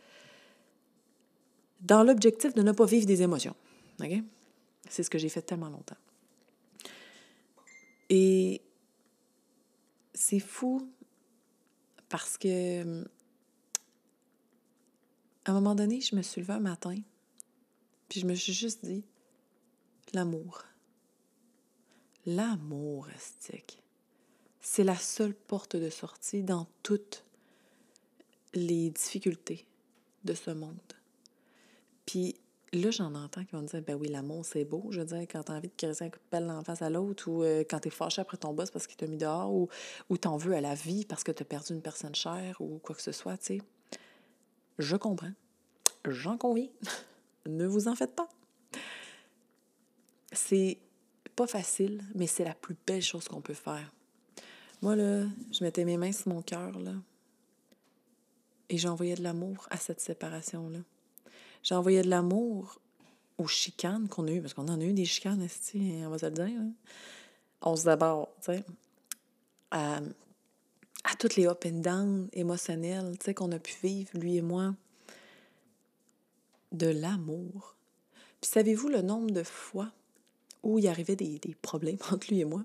dans 1.81 2.03
l'objectif 2.03 2.55
de 2.55 2.63
ne 2.63 2.73
pas 2.73 2.87
vivre 2.87 3.07
des 3.07 3.23
émotions. 3.23 3.57
OK? 4.01 4.13
C'est 4.89 5.03
ce 5.03 5.11
que 5.11 5.19
j'ai 5.19 5.29
fait 5.29 5.43
tellement 5.43 5.69
longtemps. 5.69 5.97
Et 8.09 8.63
c'est 10.15 10.41
fou 10.41 10.89
parce 12.09 12.37
que 12.39 13.05
à 15.45 15.51
un 15.51 15.55
moment 15.55 15.75
donné, 15.75 16.01
je 16.01 16.15
me 16.15 16.23
suis 16.23 16.41
levée 16.41 16.53
un 16.53 16.61
matin, 16.61 16.97
puis 18.09 18.21
je 18.21 18.27
me 18.27 18.35
suis 18.35 18.53
juste 18.53 18.85
dit 18.85 19.05
l'amour. 20.13 20.63
L'amour, 22.27 23.09
estique. 23.11 23.83
C'est 24.61 24.85
la 24.85 24.97
seule 24.97 25.35
porte 25.35 25.75
de 25.75 25.91
sortie 25.91 26.43
dans 26.43 26.69
toutes 26.83 27.25
les 28.55 28.91
difficultés 28.91 29.67
de 30.25 30.35
ce 30.35 30.53
monde. 30.53 30.77
Puis 32.07 32.37
là, 32.73 32.91
j'en 32.93 33.15
entends 33.15 33.45
qui 33.45 33.53
vont 33.53 33.63
dire 33.63 33.83
Ben 33.83 33.97
oui, 33.97 34.09
l'amour, 34.09 34.45
c'est 34.45 34.65
beau. 34.65 34.87
Je 34.91 35.01
veux 35.01 35.07
dire, 35.07 35.23
quand 35.23 35.43
t'as 35.45 35.57
envie 35.57 35.69
de 35.69 35.75
caresser 35.77 36.05
un 36.05 36.11
coup 36.11 36.19
de 36.19 36.31
pelle 36.31 36.49
en 36.49 36.63
face 36.63 36.83
à 36.83 36.91
l'autre, 36.91 37.29
ou 37.29 37.43
euh, 37.43 37.65
quand 37.69 37.81
t'es 37.81 37.91
fâché 37.91 38.21
après 38.21 38.37
ton 38.37 38.53
boss 38.53 38.71
parce 38.71 38.87
qu'il 38.87 38.97
t'a 38.97 39.09
mis 39.09 39.17
dehors, 39.17 39.53
ou, 39.53 39.69
ou 40.09 40.17
t'en 40.17 40.37
veux 40.37 40.55
à 40.55 40.61
la 40.61 40.75
vie 40.75 41.05
parce 41.05 41.25
que 41.25 41.33
t'as 41.33 41.45
perdu 41.45 41.73
une 41.73 41.83
personne 41.83 42.15
chère, 42.15 42.61
ou 42.61 42.79
quoi 42.79 42.95
que 42.95 43.03
ce 43.03 43.13
soit, 43.13 43.37
tu 43.39 43.59
sais. 43.59 43.63
Je 44.79 44.97
comprends. 44.97 45.33
J'en 46.07 46.39
conviens. 46.39 46.69
ne 47.47 47.67
vous 47.67 47.89
en 47.89 47.97
faites 47.97 48.15
pas. 48.15 48.29
C'est 50.31 50.79
pas 51.35 51.47
facile, 51.47 52.03
mais 52.15 52.27
c'est 52.27 52.45
la 52.45 52.55
plus 52.55 52.77
belle 52.87 53.03
chose 53.03 53.29
qu'on 53.29 53.41
peut 53.41 53.55
faire. 53.55 53.93
Moi, 54.81 54.97
là, 54.97 55.25
je 55.53 55.65
mettais 55.65 55.85
mes 55.85 55.97
mains 55.97 56.13
sur 56.13 56.29
mon 56.29 56.43
cœur, 56.43 56.79
là, 56.79 56.95
et 58.69 58.79
j'envoyais 58.79 59.15
de 59.15 59.23
l'amour 59.23 59.67
à 59.71 59.77
cette 59.77 60.01
séparation-là. 60.01 60.79
J'envoyais 61.63 62.03
de 62.03 62.11
l'amour 62.11 62.81
aux 63.39 63.47
chicanes 63.47 64.09
qu'on 64.09 64.27
a 64.27 64.31
eues, 64.33 64.41
parce 64.41 64.55
qu'on 64.55 64.69
en 64.69 64.81
a 64.81 64.85
eu 64.85 64.93
des 64.93 65.05
chicanes, 65.05 65.47
on 65.75 66.09
va 66.09 66.19
se 66.19 66.27
le 66.27 66.33
dire. 66.33 66.61
On 67.61 67.77
se 67.77 67.85
d'abord, 67.85 68.29
tu 68.41 68.53
sais, 68.53 68.65
à, 69.71 70.01
à 71.05 71.15
toutes 71.19 71.37
les 71.37 71.47
up 71.47 71.65
and 71.67 71.81
down 71.81 72.29
émotionnels, 72.33 73.17
tu 73.19 73.27
sais, 73.27 73.35
qu'on 73.35 73.53
a 73.53 73.59
pu 73.59 73.75
vivre, 73.83 74.11
lui 74.15 74.37
et 74.37 74.43
moi, 74.43 74.75
de 76.73 76.89
l'amour. 76.89 77.77
Puis 78.41 78.51
savez-vous 78.51 78.89
le 78.89 79.03
nombre 79.03 79.31
de 79.31 79.43
fois 79.43 79.93
où 80.63 80.79
il 80.79 80.87
arrivait 80.89 81.17
des, 81.17 81.39
des 81.39 81.55
problèmes 81.55 81.99
entre 82.11 82.29
lui 82.29 82.41
et 82.41 82.45
moi? 82.45 82.65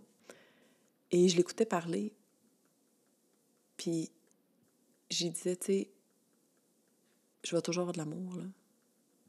Et 1.11 1.29
je 1.29 1.37
l'écoutais 1.37 1.65
parler, 1.65 2.13
puis 3.77 4.11
j'y 5.09 5.29
disais, 5.29 5.55
tu 5.55 5.65
sais, 5.65 5.89
je 7.43 7.55
vais 7.55 7.61
toujours 7.61 7.81
avoir 7.83 7.93
de 7.93 7.99
l'amour, 7.99 8.35
là. 8.35 8.43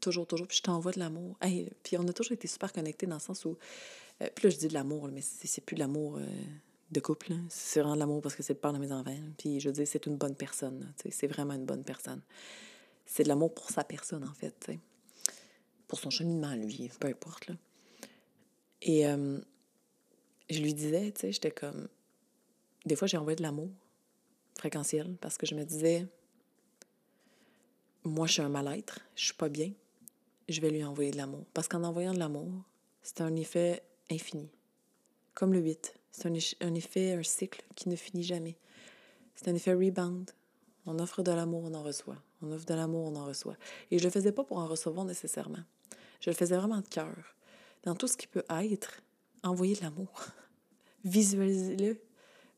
Toujours, 0.01 0.27
toujours. 0.27 0.47
Puis 0.47 0.59
je 0.59 0.63
t'envoie 0.63 0.93
de 0.93 0.99
l'amour. 0.99 1.37
puis 1.83 1.97
on 1.99 2.07
a 2.07 2.13
toujours 2.13 2.33
été 2.33 2.47
super 2.47 2.73
connectés 2.73 3.07
dans 3.07 3.17
le 3.17 3.21
sens 3.21 3.45
où. 3.45 3.57
Euh, 4.23 4.29
puis 4.35 4.45
là, 4.45 4.51
je 4.51 4.57
dis 4.57 4.69
de 4.69 4.75
l'amour, 4.75 5.09
mais 5.09 5.21
c'est 5.23 5.61
plus 5.61 5.75
de 5.75 5.81
l'amour 5.81 6.19
euh, 6.19 6.27
de 6.91 7.01
couple. 7.01 7.35
C'est 7.49 7.81
vraiment 7.81 7.95
de 7.95 8.01
l'amour 8.01 8.23
parce 8.23 8.35
que 8.35 8.43
c'est 8.43 8.55
le 8.55 8.59
père 8.59 8.73
de 8.73 8.79
mes 8.79 8.93
enfants. 8.93 9.17
Puis 9.37 9.61
je 9.61 9.71
dire, 9.71 9.87
c'est 9.87 10.07
une 10.07 10.17
bonne 10.17 10.37
personne. 10.37 10.93
C'est 11.11 11.27
vraiment 11.27 11.55
une 11.55 11.65
bonne 11.65 11.85
personne. 11.85 12.23
C'est 13.07 13.25
de 13.25 13.29
l'amour 13.29 13.53
pour 13.53 13.71
sa 13.71 13.85
personne, 13.85 14.25
en 14.25 14.35
fait. 14.35 14.71
Pour 15.89 15.99
son 15.99 16.11
cheminement, 16.11 16.55
lui, 16.55 16.91
peu 17.01 17.09
importe. 17.09 17.49
Là. 17.49 17.55
Et 18.89 19.07
euh, 19.07 19.39
je 20.49 20.61
lui 20.61 20.73
disais, 20.73 21.13
tu 21.13 21.21
sais, 21.21 21.33
j'étais 21.33 21.51
comme. 21.51 21.89
Des 22.87 22.97
fois, 22.97 23.07
j'ai 23.07 23.19
envoyé 23.19 23.37
de 23.37 23.43
l'amour 23.43 23.69
fréquentiel 24.57 25.15
parce 25.21 25.37
que 25.37 25.45
je 25.45 25.55
me 25.55 25.63
disais, 25.63 26.07
moi, 28.05 28.27
je 28.27 28.33
suis 28.33 28.43
un 28.43 28.49
mal-être, 28.49 29.01
je 29.15 29.27
suis 29.27 29.35
pas 29.35 29.51
bien, 29.51 29.73
je 30.49 30.61
vais 30.63 30.71
lui 30.71 30.83
envoyer 30.83 31.11
de 31.11 31.19
l'amour. 31.19 31.45
Parce 31.53 31.69
qu'en 31.69 31.85
envoyant 31.85 32.15
de 32.15 32.19
l'amour, 32.19 32.51
c'est 33.03 33.21
un 33.21 33.37
effet 33.37 33.83
infini. 34.11 34.49
Comme 35.35 35.53
le 35.53 35.61
8. 35.61 35.95
C'est 36.11 36.27
un, 36.27 36.75
effet, 36.75 37.13
un 37.13 37.23
cycle 37.23 37.63
qui 37.77 37.91
ne 37.91 37.95
finit 37.95 38.25
jamais. 38.25 38.57
C'est 39.35 39.49
un 39.49 39.55
effet 39.55 39.75
rebound. 39.75 40.31
On 40.87 40.99
offre 40.99 41.23
de 41.23 41.31
l'amour, 41.31 41.63
on 41.65 41.75
en 41.75 41.83
reçoit. 41.83 42.17
On 42.41 42.51
offre 42.53 42.65
de 42.65 42.75
l'amour, 42.75 43.05
on 43.05 43.17
en 43.17 43.27
reçoit. 43.27 43.57
Et 43.91 43.99
je 43.99 44.05
le 44.05 44.11
faisais 44.11 44.33
pas 44.33 44.45
pour 44.45 44.57
en 44.57 44.67
recevoir 44.67 45.05
nécessairement. 45.05 45.63
Je 46.21 46.31
le 46.31 46.35
faisais 46.37 46.57
vraiment 46.57 46.81
de 46.81 46.89
cœur. 46.89 47.37
Dans 47.85 47.95
tout 47.95 48.09
ce 48.09 48.17
qui 48.17 48.27
peut 48.27 48.45
être, 48.49 49.03
envoyez 49.43 49.75
de 49.75 49.83
l'amour. 49.83 50.27
Visualisez-le. 51.05 52.01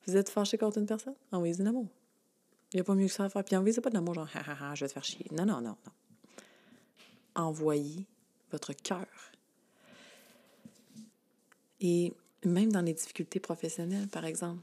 Vous 0.06 0.16
êtes 0.16 0.28
fâché 0.28 0.58
contre 0.58 0.78
une 0.78 0.86
personne? 0.86 1.14
Envoyez 1.30 1.54
de 1.54 1.62
l'amour. 1.62 1.88
Il 2.72 2.76
n'y 2.76 2.80
a 2.80 2.84
pas 2.84 2.94
mieux 2.94 3.06
que 3.06 3.12
ça 3.12 3.24
à 3.24 3.28
faire. 3.28 3.44
Puis 3.44 3.56
envoyez 3.56 3.78
pas 3.80 3.90
de 3.90 3.94
l'amour, 3.94 4.14
genre, 4.14 4.28
ha, 4.34 4.40
ha, 4.40 4.70
ha, 4.70 4.74
je 4.74 4.84
vais 4.84 4.88
te 4.88 4.92
faire 4.92 5.04
chier. 5.04 5.26
Non, 5.32 5.44
non, 5.44 5.60
non, 5.60 5.76
non. 5.84 5.92
Envoyez 7.34 8.06
votre 8.50 8.72
cœur. 8.72 9.06
Et 11.80 12.12
même 12.44 12.72
dans 12.72 12.82
les 12.82 12.94
difficultés 12.94 13.40
professionnelles, 13.40 14.08
par 14.08 14.24
exemple, 14.24 14.62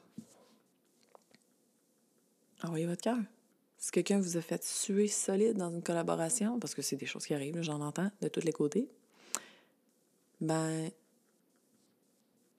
envoyez 2.64 2.86
votre 2.86 3.02
cœur. 3.02 3.18
Si 3.78 3.92
quelqu'un 3.92 4.20
vous 4.20 4.38
a 4.38 4.42
fait 4.42 4.64
suer 4.64 5.08
solide 5.08 5.58
dans 5.58 5.70
une 5.70 5.84
collaboration, 5.84 6.60
parce 6.60 6.74
que 6.74 6.82
c'est 6.82 6.96
des 6.96 7.06
choses 7.06 7.26
qui 7.26 7.34
arrivent, 7.34 7.62
j'en 7.62 7.82
entends 7.82 8.10
de 8.22 8.28
tous 8.28 8.42
les 8.42 8.52
côtés, 8.52 8.90
ben, 10.42 10.92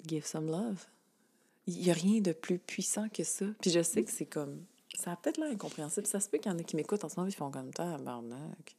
give 0.07 0.27
some 0.27 0.47
love. 0.47 0.87
Il 1.67 1.79
n'y 1.79 1.91
a 1.91 1.95
rien 1.95 2.21
de 2.21 2.33
plus 2.33 2.59
puissant 2.59 3.09
que 3.09 3.25
ça. 3.25 3.47
Puis 3.61 3.71
je 3.71 3.83
sais 3.83 4.03
que 4.03 4.11
c'est 4.11 4.27
comme 4.27 4.65
ça 4.99 5.13
a 5.13 5.17
peut-être 5.17 5.39
l'air 5.39 5.51
incompréhensible. 5.53 6.07
Ça 6.07 6.21
se 6.21 6.29
peut 6.29 6.39
qu'il 6.39 6.51
y 6.51 6.55
en 6.55 6.59
a 6.59 6.63
qui 6.63 6.77
m'écoutent 6.77 7.05
en 7.05 7.09
ce 7.09 7.17
moment, 7.17 7.29
ils 7.29 7.35
font 7.35 7.51
comme 7.51 7.71
ça, 7.77 7.97
barnac. 7.99 8.77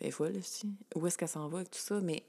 Et 0.00 0.10
voilà, 0.10 0.38
aussi. 0.38 0.72
Où 0.94 1.06
est-ce 1.06 1.18
qu'elle 1.18 1.28
s'en 1.28 1.48
va 1.48 1.58
avec 1.58 1.70
tout 1.70 1.80
ça? 1.80 2.00
Mais 2.00 2.24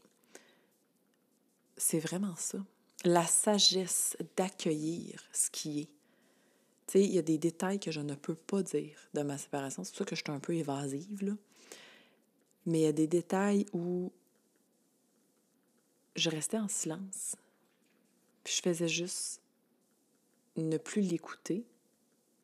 c'est 1.78 2.00
vraiment 2.00 2.36
ça. 2.36 2.58
La 3.04 3.26
sagesse 3.26 4.18
d'accueillir 4.36 5.22
ce 5.32 5.52
qui 5.52 5.82
est. 5.82 5.90
Tu 6.88 6.94
sais, 6.94 7.04
il 7.04 7.12
y 7.12 7.20
a 7.20 7.22
des 7.22 7.38
détails 7.38 7.80
que 7.80 7.92
je 7.92 8.00
ne 8.00 8.16
peux 8.16 8.36
pas 8.36 8.64
dire 8.64 8.98
de 9.14 9.22
ma 9.22 9.38
séparation. 9.38 9.84
C'est 9.84 9.92
pour 9.92 10.00
ça 10.00 10.06
que 10.06 10.16
je 10.16 10.24
suis 10.24 10.32
un 10.32 10.40
peu 10.40 10.56
évasive, 10.56 11.24
là. 11.24 11.34
Mais 12.66 12.80
il 12.80 12.84
y 12.84 12.88
a 12.88 12.92
des 12.92 13.08
détails 13.08 13.68
où 13.74 14.12
je 16.16 16.30
restais 16.30 16.58
en 16.58 16.68
silence. 16.68 17.36
Puis 18.44 18.54
je 18.56 18.62
faisais 18.62 18.88
juste 18.88 19.42
ne 20.56 20.78
plus 20.78 21.02
l'écouter 21.02 21.66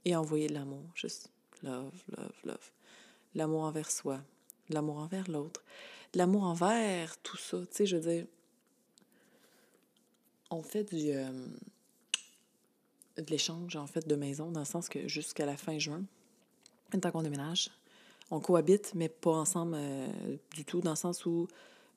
et 0.05 0.15
envoyer 0.15 0.47
de 0.47 0.53
l'amour. 0.53 0.83
Juste 0.95 1.29
love, 1.63 1.93
love, 2.17 2.33
love. 2.43 2.71
L'amour 3.35 3.63
envers 3.63 3.89
soi, 3.89 4.21
l'amour 4.69 4.97
envers 4.97 5.29
l'autre, 5.29 5.63
l'amour 6.13 6.43
envers 6.43 7.17
tout 7.21 7.37
ça. 7.37 7.59
Tu 7.61 7.67
sais, 7.71 7.85
je 7.85 7.97
veux 7.97 8.11
dire, 8.11 8.25
on 10.49 10.61
fait 10.61 10.83
du, 10.83 11.11
euh, 11.11 11.31
de 13.17 13.25
l'échange, 13.29 13.75
en 13.75 13.87
fait, 13.87 14.07
de 14.07 14.15
maison, 14.15 14.51
dans 14.51 14.59
le 14.59 14.65
sens 14.65 14.89
que 14.89 15.07
jusqu'à 15.07 15.45
la 15.45 15.55
fin 15.55 15.79
juin, 15.79 16.03
tant 17.01 17.11
qu'on 17.11 17.21
déménage, 17.21 17.69
on 18.31 18.39
cohabite, 18.39 18.93
mais 18.95 19.07
pas 19.07 19.31
ensemble 19.31 19.75
euh, 19.77 20.07
du 20.53 20.65
tout, 20.65 20.81
dans 20.81 20.91
le 20.91 20.95
sens 20.97 21.25
où 21.25 21.47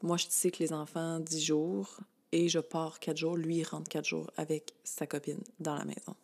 moi, 0.02 0.16
je 0.16 0.26
sais 0.28 0.50
que 0.50 0.58
les 0.58 0.72
enfants 0.72 1.20
10 1.20 1.44
jours 1.44 2.00
et 2.32 2.48
je 2.48 2.58
pars 2.58 2.98
4 2.98 3.16
jours. 3.16 3.36
Lui, 3.36 3.58
il 3.58 3.64
rentre 3.64 3.88
4 3.88 4.04
jours 4.04 4.30
avec 4.36 4.74
sa 4.84 5.06
copine 5.06 5.42
dans 5.60 5.76
la 5.76 5.84
maison. 5.84 6.16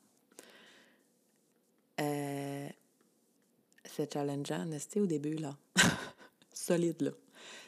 Euh, 2.00 2.68
c'est 3.84 4.12
challengeant, 4.12 4.64
n'est-ce 4.64 4.98
au 4.98 5.06
début, 5.06 5.34
là? 5.36 5.56
Solide, 6.52 7.02
là. 7.02 7.10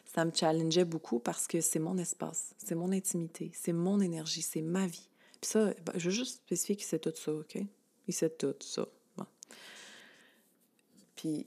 Ça 0.04 0.24
me 0.24 0.32
challengeait 0.34 0.84
beaucoup 0.84 1.18
parce 1.18 1.46
que 1.46 1.60
c'est 1.60 1.78
mon 1.78 1.96
espace, 1.96 2.54
c'est 2.58 2.74
mon 2.74 2.92
intimité, 2.92 3.50
c'est 3.54 3.72
mon 3.72 4.00
énergie, 4.00 4.42
c'est 4.42 4.60
ma 4.60 4.86
vie. 4.86 5.08
Puis 5.40 5.50
ça, 5.50 5.72
ben, 5.84 5.92
je 5.96 6.10
veux 6.10 6.14
juste 6.14 6.36
spécifier 6.36 6.76
qu'il 6.76 6.84
sait 6.84 6.98
tout 6.98 7.12
ça, 7.14 7.32
OK? 7.32 7.58
Il 8.06 8.14
sait 8.14 8.28
tout 8.28 8.54
ça. 8.60 8.86
Puis, 11.22 11.46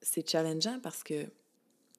c'est 0.00 0.28
challengeant 0.28 0.78
parce 0.80 1.02
que 1.02 1.26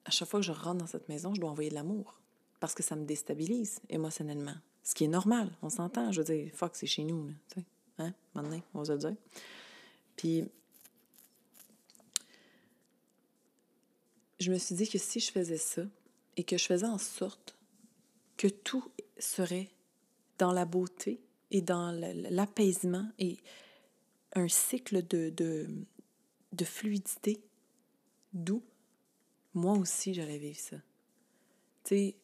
à 0.08 0.10
chaque 0.10 0.28
fois 0.28 0.40
que 0.40 0.46
je 0.46 0.52
rentre 0.52 0.78
dans 0.78 0.86
cette 0.86 1.06
maison, 1.10 1.34
je 1.34 1.40
dois 1.40 1.50
envoyer 1.50 1.68
de 1.68 1.74
l'amour 1.74 2.18
parce 2.60 2.74
que 2.74 2.82
ça 2.82 2.96
me 2.96 3.04
déstabilise 3.04 3.80
émotionnellement. 3.90 4.54
Ce 4.82 4.94
qui 4.94 5.04
est 5.04 5.08
normal, 5.08 5.50
on 5.60 5.68
s'entend. 5.68 6.10
Je 6.12 6.22
veux 6.22 6.34
dire, 6.34 6.50
fuck, 6.54 6.74
c'est 6.76 6.86
chez 6.86 7.04
nous, 7.04 7.28
tu 7.52 7.60
sais. 7.60 7.66
Hein? 7.98 8.14
Maintenant, 8.34 8.58
on 8.72 8.78
va 8.78 8.84
se 8.86 8.92
dire. 8.92 9.14
Puis, 10.16 10.48
je 14.40 14.50
me 14.50 14.56
suis 14.56 14.74
dit 14.74 14.88
que 14.88 14.96
si 14.96 15.20
je 15.20 15.30
faisais 15.30 15.58
ça 15.58 15.82
et 16.38 16.44
que 16.44 16.56
je 16.56 16.64
faisais 16.64 16.86
en 16.86 16.96
sorte 16.96 17.54
que 18.38 18.48
tout 18.48 18.90
serait 19.18 19.68
dans 20.38 20.52
la 20.52 20.64
beauté 20.64 21.20
et 21.50 21.60
dans 21.60 21.92
l'apaisement 22.30 23.06
et 23.18 23.36
un 24.34 24.48
cycle 24.48 25.06
de, 25.06 25.28
de, 25.28 25.68
de 26.52 26.64
fluidité 26.64 27.42
doux, 28.32 28.62
moi 29.58 29.76
aussi, 29.76 30.14
j'allais 30.14 30.38
vivre 30.38 30.58
ça. 30.58 30.76
Tu 31.84 32.14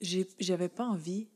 sais, 0.00 0.26
j'avais 0.38 0.68
pas 0.68 0.86
envie 0.86 1.28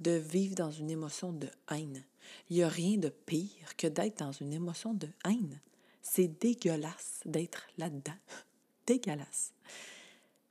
de 0.00 0.12
vivre 0.12 0.54
dans 0.54 0.70
une 0.70 0.90
émotion 0.90 1.32
de 1.32 1.48
haine. 1.70 2.04
Il 2.50 2.56
n'y 2.56 2.62
a 2.62 2.68
rien 2.68 2.98
de 2.98 3.08
pire 3.08 3.76
que 3.76 3.86
d'être 3.86 4.18
dans 4.18 4.32
une 4.32 4.52
émotion 4.52 4.94
de 4.94 5.08
haine. 5.24 5.60
C'est 6.02 6.28
dégueulasse 6.28 7.20
d'être 7.24 7.66
là-dedans. 7.78 8.16
dégueulasse. 8.86 9.52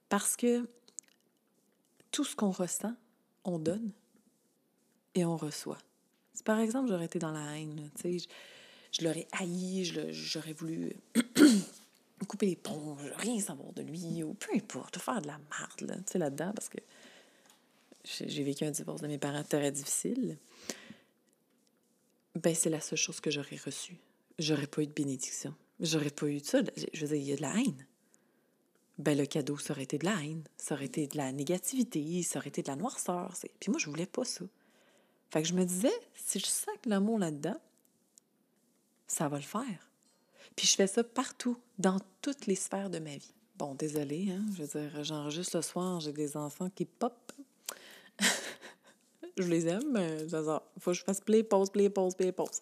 Parce 0.10 0.36
que 0.36 0.68
tout 2.12 2.24
ce 2.24 2.36
qu'on 2.36 2.52
ressent, 2.52 2.96
on 3.44 3.60
donne 3.60 3.92
et 5.16 5.26
on 5.26 5.38
reçoit. 5.38 5.80
Si 6.34 6.44
par 6.44 6.60
exemple 6.60 6.90
j'aurais 6.90 7.06
été 7.06 7.20
dans 7.20 7.32
la 7.32 7.58
haine, 7.58 7.90
je, 8.04 8.26
je 8.92 9.04
l'aurais 9.04 9.28
haï, 9.34 9.84
j'aurais 9.84 10.54
voulu 10.54 10.96
couper 12.32 12.46
les 12.46 12.56
ponts, 12.56 12.96
rien 13.18 13.42
savoir 13.42 13.74
de 13.74 13.82
lui, 13.82 14.24
ou 14.24 14.34
peu 14.36 14.56
importe, 14.56 14.98
faire 15.00 15.22
de 15.22 15.28
la 15.28 15.38
marde 15.50 15.82
là, 15.82 15.96
là-dedans, 16.16 16.54
parce 16.56 16.70
que 16.70 16.78
j'ai 18.06 18.44
vécu 18.44 18.64
un 18.64 18.72
divorce 18.72 19.02
de 19.02 19.08
mes 19.08 19.18
parents 19.18 19.44
très 19.44 19.70
difficile, 19.70 20.38
ben 22.36 22.56
c'est 22.56 22.70
la 22.70 22.80
seule 22.80 22.98
chose 22.98 23.20
que 23.20 23.30
j'aurais 23.30 23.58
reçue. 23.58 23.98
J'aurais 24.40 24.68
pas 24.68 24.82
eu 24.82 24.88
de 24.88 24.94
bénédiction. 24.94 25.54
J'aurais 25.82 26.10
pas 26.10 26.28
eu 26.28 26.40
de 26.40 26.46
ça. 26.46 26.62
Je 26.94 27.02
veux 27.02 27.08
dire, 27.08 27.18
il 27.18 27.28
y 27.28 27.34
a 27.34 27.36
de 27.36 27.42
la 27.42 27.54
haine. 27.58 27.86
Ben 28.98 29.18
le 29.18 29.26
cadeau, 29.26 29.58
ça 29.58 29.74
aurait 29.74 29.84
été 29.84 29.98
de 29.98 30.06
la 30.06 30.16
haine. 30.24 30.46
Ça 30.56 30.76
aurait 30.76 30.86
été 30.86 31.08
de 31.08 31.18
la 31.18 31.34
négativité. 31.34 32.24
Ça 32.24 32.40
aurait 32.40 32.48
été 32.48 32.64
de 32.64 32.70
la 32.70 32.78
noirceur. 32.78 33.34
Puis 33.60 33.72
moi, 33.72 33.78
je 33.78 33.90
voulais 33.90 34.06
pas 34.06 34.24
ça. 34.24 34.46
Fait 35.32 35.42
que 35.42 35.50
je 35.50 35.54
me 35.54 35.66
disais, 35.66 35.92
si 36.16 36.40
je 36.40 36.46
que 36.46 36.90
l'amour 36.90 37.20
là-dedans, 37.20 37.60
ça 39.08 39.28
va 39.28 39.36
le 39.36 39.44
faire. 39.44 39.92
Puis 40.56 40.68
je 40.68 40.76
fais 40.76 40.88
ça 40.88 41.04
partout, 41.04 41.58
dans 41.82 42.00
toutes 42.22 42.46
les 42.46 42.56
sphères 42.56 42.90
de 42.90 43.00
ma 43.00 43.18
vie. 43.18 43.34
Bon, 43.58 43.76
désolé, 43.76 44.32
hein? 44.32 44.46
Je 44.56 44.64
veux 44.64 44.80
dire, 44.80 45.04
j'enregistre 45.04 45.58
le 45.58 45.62
soir, 45.62 46.00
j'ai 46.00 46.14
des 46.14 46.38
enfants 46.38 46.70
qui 46.70 46.86
pop 46.86 47.34
je 49.38 49.48
les 49.48 49.68
aime, 49.68 49.92
mais 49.92 50.30
ça, 50.30 50.64
faut 50.80 50.92
que 50.92 50.98
je 50.98 51.04
fasse 51.04 51.22
play, 51.22 51.44
pause, 51.44 51.70
play, 51.70 51.90
pause, 51.90 52.16
play, 52.16 52.32
pause. 52.32 52.62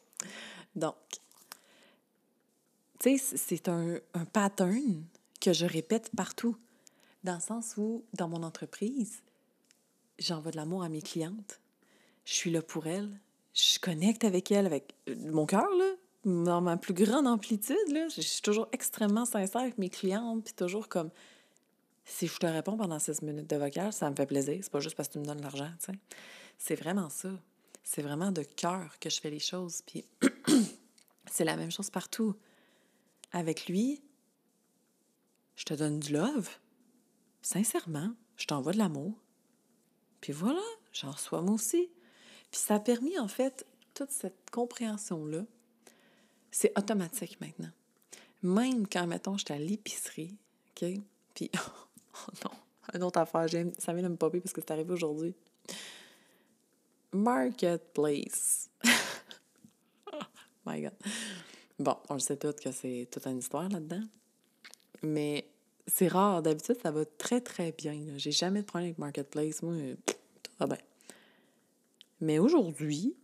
Donc, 0.75 0.95
tu 2.99 3.17
sais, 3.17 3.37
c'est 3.37 3.67
un, 3.69 3.97
un 4.13 4.25
pattern 4.25 5.03
que 5.39 5.53
je 5.53 5.65
répète 5.65 6.09
partout. 6.15 6.55
Dans 7.23 7.35
le 7.35 7.41
sens 7.41 7.75
où, 7.77 8.05
dans 8.13 8.29
mon 8.29 8.43
entreprise, 8.43 9.21
j'envoie 10.17 10.51
de 10.51 10.57
l'amour 10.57 10.83
à 10.83 10.89
mes 10.89 11.01
clientes. 11.01 11.59
Je 12.25 12.33
suis 12.33 12.51
là 12.51 12.61
pour 12.61 12.87
elles. 12.87 13.19
Je 13.53 13.79
connecte 13.79 14.23
avec 14.23 14.51
elles, 14.51 14.65
avec 14.65 14.95
euh, 15.09 15.15
mon 15.31 15.45
cœur, 15.45 15.69
là, 15.77 15.95
dans 16.25 16.61
ma 16.61 16.77
plus 16.77 16.93
grande 16.93 17.27
amplitude. 17.27 17.77
Là. 17.89 18.07
Je 18.09 18.21
suis 18.21 18.41
toujours 18.41 18.67
extrêmement 18.71 19.25
sincère 19.25 19.61
avec 19.61 19.77
mes 19.77 19.89
clientes, 19.89 20.43
puis 20.43 20.53
toujours 20.53 20.87
comme 20.87 21.11
si 22.05 22.27
je 22.27 22.37
te 22.37 22.45
réponds 22.47 22.75
pendant 22.75 22.99
6 22.99 23.21
minutes 23.21 23.49
de 23.49 23.55
vocal, 23.55 23.93
ça 23.93 24.09
me 24.09 24.15
fait 24.15 24.25
plaisir. 24.25 24.57
C'est 24.61 24.71
pas 24.71 24.79
juste 24.79 24.95
parce 24.95 25.07
que 25.09 25.13
tu 25.13 25.19
me 25.19 25.25
donnes 25.25 25.41
l'argent, 25.41 25.71
tu 25.79 25.91
sais. 25.91 25.99
C'est 26.57 26.75
vraiment 26.75 27.09
ça. 27.09 27.29
C'est 27.83 28.01
vraiment 28.01 28.31
de 28.31 28.43
cœur 28.43 28.97
que 28.99 29.09
je 29.09 29.21
fais 29.21 29.29
les 29.29 29.39
choses. 29.39 29.81
Puis 29.85 30.05
c'est 31.31 31.45
la 31.45 31.55
même 31.55 31.71
chose 31.71 31.89
partout. 31.89 32.35
Avec 33.31 33.67
lui, 33.67 34.01
je 35.55 35.65
te 35.65 35.73
donne 35.73 35.99
du 35.99 36.13
love. 36.13 36.49
Sincèrement, 37.41 38.11
je 38.37 38.45
t'envoie 38.45 38.73
de 38.73 38.77
l'amour. 38.77 39.13
Puis 40.19 40.33
voilà, 40.33 40.61
j'en 40.91 41.11
reçois 41.11 41.41
moi 41.41 41.53
aussi. 41.53 41.89
Puis 42.51 42.59
ça 42.59 42.75
a 42.75 42.79
permis, 42.79 43.17
en 43.19 43.27
fait, 43.27 43.65
toute 43.93 44.11
cette 44.11 44.49
compréhension-là. 44.51 45.45
C'est 46.51 46.77
automatique 46.77 47.39
maintenant. 47.41 47.71
Même 48.41 48.87
quand, 48.87 49.05
mettons, 49.07 49.37
j'étais 49.37 49.53
à 49.53 49.59
l'épicerie, 49.59 50.37
OK? 50.71 50.89
Puis, 51.35 51.51
oh 51.57 52.31
non, 52.45 52.51
une 52.93 53.03
autre 53.03 53.19
affaire, 53.19 53.47
ça 53.77 53.93
vient 53.93 54.03
de 54.03 54.09
me 54.09 54.15
popper 54.15 54.39
parce 54.39 54.53
que 54.53 54.61
c'est 54.61 54.71
arrivé 54.71 54.91
aujourd'hui. 54.91 55.35
Marketplace. 57.11 58.69
oh 60.13 60.17
my 60.65 60.81
God. 60.81 60.93
Bon, 61.77 61.97
on 62.09 62.13
le 62.15 62.19
sait 62.19 62.37
tous 62.37 62.53
que 62.53 62.71
c'est 62.71 63.07
toute 63.11 63.25
une 63.25 63.39
histoire 63.39 63.69
là-dedans. 63.69 64.03
Mais 65.01 65.49
c'est 65.87 66.07
rare. 66.07 66.41
D'habitude, 66.41 66.77
ça 66.81 66.91
va 66.91 67.05
très, 67.05 67.41
très 67.41 67.71
bien. 67.71 67.99
J'ai 68.17 68.31
jamais 68.31 68.61
de 68.61 68.65
problème 68.65 68.87
avec 68.87 68.99
Marketplace. 68.99 69.61
Moi, 69.63 69.75
tout 70.05 70.51
va 70.59 70.67
bien. 70.67 70.77
Mais 72.21 72.37
aujourd'hui, 72.37 73.15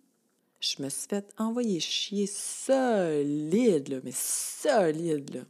je 0.65 0.81
me 0.81 0.89
suis 0.89 1.07
fait 1.07 1.31
envoyer 1.37 1.79
chier 1.79 2.25
solide, 2.25 3.89
là, 3.89 3.99
mais 4.03 4.11
solide, 4.13 5.35
là. 5.35 5.41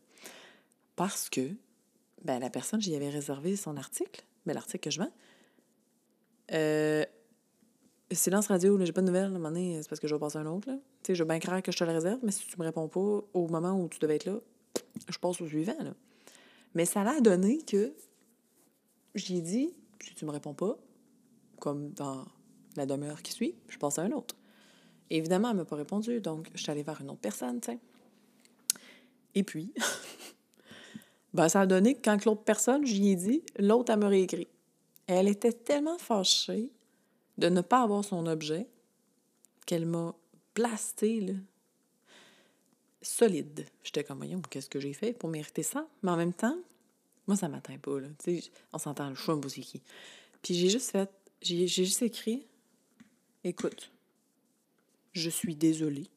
Parce 0.95 1.29
que, 1.29 1.51
ben, 2.23 2.39
la 2.39 2.49
personne, 2.49 2.81
j'y 2.81 2.95
avais 2.95 3.09
réservé 3.09 3.55
son 3.55 3.77
article, 3.77 4.25
mais 4.45 4.53
l'article 4.53 4.83
que 4.83 4.91
je 4.91 4.99
vends. 4.99 5.11
Euh, 6.51 7.05
silence 8.11 8.47
radio, 8.47 8.77
j'ai 8.83 8.91
pas 8.91 9.01
de 9.01 9.07
nouvelles, 9.07 9.35
à 9.35 9.81
c'est 9.81 9.89
parce 9.89 9.99
que 9.99 10.07
je 10.07 10.15
vais 10.15 10.19
passer 10.19 10.37
un 10.37 10.45
autre, 10.45 10.69
je 11.07 11.13
veux 11.13 11.27
bien 11.27 11.39
craindre 11.39 11.63
que 11.63 11.71
je 11.71 11.77
te 11.77 11.83
le 11.83 11.91
réserve, 11.91 12.19
mais 12.23 12.31
si 12.31 12.45
tu 12.45 12.59
me 12.59 12.65
réponds 12.65 12.87
pas 12.87 13.23
au 13.33 13.47
moment 13.47 13.79
où 13.79 13.87
tu 13.87 13.99
devais 13.99 14.15
être 14.15 14.25
là, 14.25 14.39
je 15.09 15.17
passe 15.17 15.39
au 15.41 15.47
suivant, 15.47 15.77
là. 15.79 15.93
Mais 16.73 16.85
ça 16.85 17.03
l'a 17.03 17.21
donné 17.21 17.59
que 17.59 17.93
j'ai 19.15 19.39
dit, 19.39 19.73
si 20.03 20.13
tu 20.13 20.25
me 20.25 20.31
réponds 20.31 20.53
pas, 20.53 20.77
comme 21.59 21.91
dans 21.91 22.25
la 22.75 22.85
demeure 22.85 23.21
qui 23.21 23.31
suit, 23.31 23.55
je 23.69 23.77
passe 23.77 23.97
à 23.97 24.01
un 24.01 24.11
autre. 24.11 24.35
Évidemment, 25.09 25.51
elle 25.51 25.57
m'a 25.57 25.65
pas 25.65 25.75
répondu, 25.75 26.19
donc 26.19 26.49
je 26.53 26.61
suis 26.61 26.71
allée 26.71 26.83
vers 26.83 27.01
une 27.01 27.09
autre 27.09 27.21
personne, 27.21 27.59
tu 27.61 27.71
sais. 27.71 27.79
Et 29.35 29.43
puis, 29.43 29.73
ben, 31.33 31.49
ça 31.49 31.61
a 31.61 31.65
donné 31.65 31.95
que 31.95 32.01
quand 32.03 32.23
l'autre 32.25 32.43
personne, 32.43 32.85
j'y 32.85 33.09
ai 33.11 33.15
dit, 33.15 33.43
l'autre, 33.59 33.91
elle 33.91 33.99
me 33.99 34.07
réécrit. 34.07 34.47
Elle 35.07 35.27
était 35.27 35.51
tellement 35.51 35.97
fâchée 35.97 36.69
de 37.37 37.49
ne 37.49 37.61
pas 37.61 37.83
avoir 37.83 38.03
son 38.03 38.25
objet 38.27 38.67
qu'elle 39.65 39.85
m'a 39.85 40.15
blasté, 40.55 41.19
là, 41.19 41.33
solide. 43.01 43.65
J'étais 43.83 44.03
comme, 44.03 44.17
voyons, 44.17 44.41
qu'est-ce 44.49 44.69
que 44.69 44.79
j'ai 44.79 44.93
fait 44.93 45.13
pour 45.13 45.29
mériter 45.29 45.63
ça? 45.63 45.87
Mais 46.01 46.11
en 46.11 46.17
même 46.17 46.33
temps, 46.33 46.57
moi, 47.27 47.35
ça 47.35 47.49
m'atteint 47.49 47.77
pas, 47.77 47.99
là. 47.99 48.07
Tu 48.23 48.41
sais, 48.41 48.51
on 48.73 48.77
s'entend, 48.77 49.09
le 49.09 49.15
choix, 49.15 49.39
c'est 49.47 49.61
qui? 49.61 49.81
Puis 50.41 50.53
j'ai 50.53 50.69
juste 50.69 50.91
fait, 50.91 51.09
j'ai 51.41 51.67
juste 51.67 52.01
écrit, 52.01 52.45
écoute, 53.43 53.91
je 55.15 55.29
suis 55.29 55.55
désolée. 55.55 56.09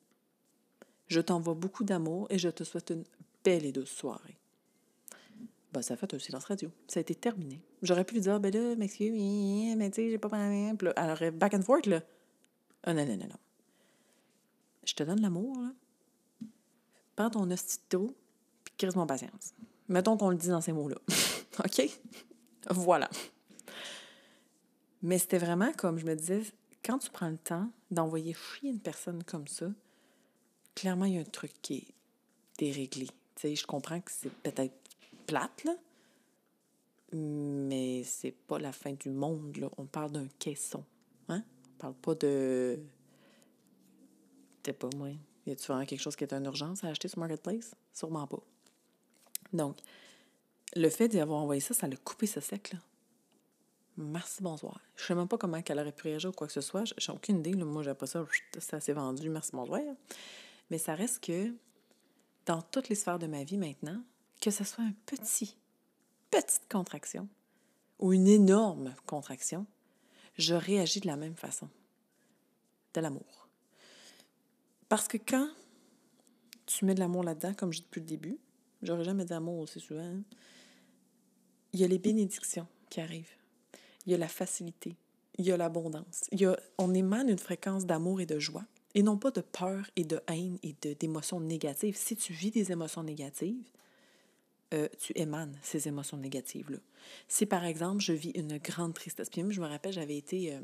Je 1.06 1.20
t'envoie 1.20 1.54
beaucoup 1.54 1.84
d'amour 1.84 2.26
et 2.28 2.38
je 2.38 2.50
te 2.50 2.64
souhaite 2.64 2.90
une 2.90 3.04
belle 3.42 3.64
et 3.64 3.72
douce 3.72 3.90
soirée. 3.90 4.37
Ben, 5.72 5.80
ça 5.80 5.94
a 5.94 5.96
fait 5.96 6.12
un 6.12 6.18
silence 6.18 6.44
radio. 6.44 6.70
Ça 6.87 6.98
a 6.98 7.00
été 7.00 7.14
terminé. 7.14 7.62
J'aurais 7.82 8.04
pu 8.04 8.14
lui 8.14 8.20
dire, 8.20 8.40
ben 8.40 8.52
là, 8.52 8.76
m'excuse, 8.76 9.12
mais 9.76 9.90
tu 9.90 9.96
sais, 9.96 10.11
j'ai 10.11 10.18
pas 10.18 10.28
parlé. 10.28 10.72
Alors, 10.96 11.32
back 11.32 11.54
and 11.54 11.62
forth, 11.62 11.87
là. 11.87 12.02
Ah, 12.82 12.92
non, 12.92 13.06
non, 13.06 13.16
non, 13.16 13.26
non. 13.26 13.38
Je 14.84 14.94
te 14.94 15.02
donne 15.02 15.20
l'amour, 15.20 15.58
là 15.58 15.72
prends 17.18 17.30
ton 17.30 17.50
ostito, 17.50 18.14
puis 18.62 18.74
crise 18.78 18.94
mon 18.94 19.06
patience. 19.06 19.52
Mettons 19.88 20.16
qu'on 20.16 20.30
le 20.30 20.37
dit 20.37 20.48
dans 20.48 20.61
ces 20.61 20.72
mots-là. 20.72 20.96
OK? 21.64 21.90
Voilà. 22.70 23.11
Mais 25.02 25.18
c'était 25.18 25.38
vraiment 25.38 25.72
comme 25.72 25.98
je 25.98 26.06
me 26.06 26.14
disais, 26.14 26.42
quand 26.85 26.99
tu 26.99 27.11
prends 27.11 27.29
le 27.29 27.38
temps 27.38 27.71
d'envoyer 27.91 28.35
chier 28.35 28.71
une 28.71 28.81
personne 28.81 29.23
comme 29.25 29.47
ça, 29.47 29.67
clairement, 30.75 31.05
il 31.05 31.14
y 31.14 31.19
a 31.19 31.21
un 31.21 31.25
truc 31.25 31.53
qui 31.62 31.75
est 31.77 31.95
déréglé. 32.59 33.09
Tu 33.37 33.55
je 33.55 33.67
comprends 33.67 34.01
que 34.01 34.11
c'est 34.11 34.33
peut-être 34.33 34.75
plate, 35.27 35.64
là, 35.64 35.75
mais 37.12 38.03
c'est 38.05 38.33
pas 38.33 38.59
la 38.59 38.73
fin 38.73 38.93
du 38.93 39.11
monde, 39.11 39.57
là. 39.57 39.71
On 39.77 39.87
parle 39.87 40.12
d'un 40.12 40.29
caisson, 40.38 40.85
hein? 41.29 41.43
On 41.75 41.79
parle 41.79 41.95
pas 41.95 42.14
de... 42.14 42.81
T'es 44.62 44.73
pas 44.73 44.91
moi. 44.97 45.11
Y 45.47 45.53
a-tu 45.53 45.67
vraiment 45.67 45.87
quelque 45.87 46.01
chose 46.01 46.17
qui 46.17 46.25
est 46.25 46.33
une 46.33 46.45
urgence 46.47 46.85
à 46.85 46.88
acheter 46.88 47.09
sur 47.09 47.19
Marketplace? 47.21 47.75
Sûrement 47.93 48.27
pas. 48.27 48.43
Donc, 49.53 49.79
le 50.75 50.91
fait 50.91 51.09
d'y 51.09 51.21
avoir 51.21 51.41
envoyé 51.41 51.61
ça, 51.61 51.73
ça 51.75 51.87
l'a 51.87 51.97
coupé 51.97 52.27
ce 52.27 52.41
sec, 52.41 52.73
là. 52.73 52.81
Merci, 54.00 54.44
bonsoir. 54.44 54.80
Je 54.94 55.02
sais 55.02 55.14
même 55.16 55.26
pas 55.26 55.38
comment 55.38 55.61
elle 55.66 55.80
aurait 55.80 55.90
pu 55.90 56.04
réagir 56.04 56.30
ou 56.30 56.32
quoi 56.32 56.46
que 56.46 56.52
ce 56.52 56.61
soit. 56.61 56.84
J'ai 56.96 57.11
aucune 57.11 57.40
idée. 57.40 57.52
Moi, 57.54 57.82
j'ai 57.82 57.94
pas 57.94 58.06
ça, 58.06 58.24
ça 58.58 58.78
s'est 58.78 58.92
vendu. 58.92 59.28
Merci, 59.28 59.50
bonsoir. 59.52 59.80
Mais 60.70 60.78
ça 60.78 60.94
reste 60.94 61.24
que 61.24 61.52
dans 62.46 62.62
toutes 62.62 62.88
les 62.88 62.94
sphères 62.94 63.18
de 63.18 63.26
ma 63.26 63.42
vie 63.42 63.58
maintenant, 63.58 64.00
que 64.40 64.52
ce 64.52 64.62
soit 64.62 64.84
un 64.84 64.92
petit, 65.04 65.56
petite 66.30 66.68
contraction 66.70 67.28
ou 67.98 68.12
une 68.12 68.28
énorme 68.28 68.94
contraction, 69.04 69.66
je 70.37 70.54
réagis 70.54 71.00
de 71.00 71.08
la 71.08 71.16
même 71.16 71.34
façon. 71.34 71.68
De 72.94 73.00
l'amour. 73.00 73.48
Parce 74.88 75.08
que 75.08 75.16
quand 75.16 75.50
tu 76.66 76.84
mets 76.84 76.94
de 76.94 77.00
l'amour 77.00 77.24
là-dedans, 77.24 77.52
comme 77.54 77.72
je 77.72 77.80
dis 77.80 77.84
depuis 77.84 78.00
le 78.00 78.06
début, 78.06 78.38
j'aurais 78.80 79.04
jamais 79.04 79.24
d'amour 79.24 79.58
aussi 79.58 79.80
souvent, 79.80 80.20
il 81.72 81.80
y 81.80 81.84
a 81.84 81.88
les 81.88 81.98
bénédictions 81.98 82.68
qui 82.88 83.00
arrivent. 83.00 83.38
Il 84.09 84.12
y 84.12 84.14
a 84.14 84.18
la 84.18 84.29
facilité. 84.29 84.97
Il 85.37 85.44
y 85.44 85.53
a 85.53 85.59
l'abondance. 85.59 86.31
On 86.79 86.94
émane 86.94 87.29
une 87.29 87.38
fréquence 87.38 87.85
d'amour 87.85 88.23
et 88.23 88.27
de 88.27 88.38
joie, 88.38 88.64
et 88.94 89.03
non 89.03 89.18
pas 89.18 89.31
de 89.31 89.42
peur 89.42 89.85
et 89.97 90.05
de 90.05 90.18
haine 90.29 90.59
et 90.62 90.75
d'émotions 90.94 91.40
négatives. 91.40 91.94
Si 91.94 92.16
tu 92.16 92.33
vis 92.33 92.51
des 92.51 92.73
émotions 92.73 93.03
négatives, 93.03 93.68
euh, 94.73 94.88
tu 94.99 95.12
émanes 95.14 95.59
ces 95.61 95.88
émotions 95.88 96.16
négatives-là. 96.16 96.79
Si, 97.29 97.44
par 97.44 97.66
exemple, 97.66 98.01
je 98.01 98.14
vis 98.14 98.31
une 98.31 98.57
grande 98.57 98.94
tristesse, 98.94 99.29
puis 99.29 99.42
même, 99.42 99.53
je 99.53 99.61
me 99.61 99.66
rappelle, 99.66 99.92
j'avais 99.92 100.16
été 100.16 100.55
euh, 100.55 100.61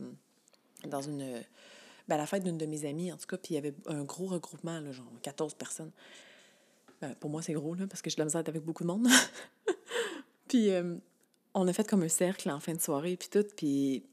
dans 0.88 1.02
une 1.02 1.44
ben, 2.08 2.14
à 2.14 2.18
la 2.18 2.26
fête 2.26 2.44
d'une 2.44 2.56
de 2.56 2.64
mes 2.64 2.86
amies, 2.86 3.12
en 3.12 3.18
tout 3.18 3.26
cas, 3.26 3.36
puis 3.36 3.52
il 3.52 3.54
y 3.56 3.58
avait 3.58 3.74
un 3.88 4.04
gros 4.04 4.24
regroupement, 4.24 4.80
là, 4.80 4.90
genre 4.90 5.12
14 5.20 5.52
personnes. 5.52 5.92
Ben, 7.02 7.14
pour 7.16 7.28
moi, 7.28 7.42
c'est 7.42 7.52
gros, 7.52 7.74
là, 7.74 7.86
parce 7.86 8.00
que 8.00 8.08
de 8.08 8.14
la 8.16 8.24
misère 8.24 8.42
avec 8.46 8.62
beaucoup 8.62 8.84
de 8.84 8.88
monde. 8.88 9.06
puis 10.48 10.70
euh, 10.70 10.96
on 11.54 11.68
a 11.68 11.72
fait 11.72 11.88
comme 11.88 12.02
un 12.02 12.08
cercle 12.08 12.50
en 12.50 12.60
fin 12.60 12.74
de 12.74 12.80
soirée, 12.80 13.16
puis 13.16 13.28
tout, 13.28 13.46
puis 13.56 14.04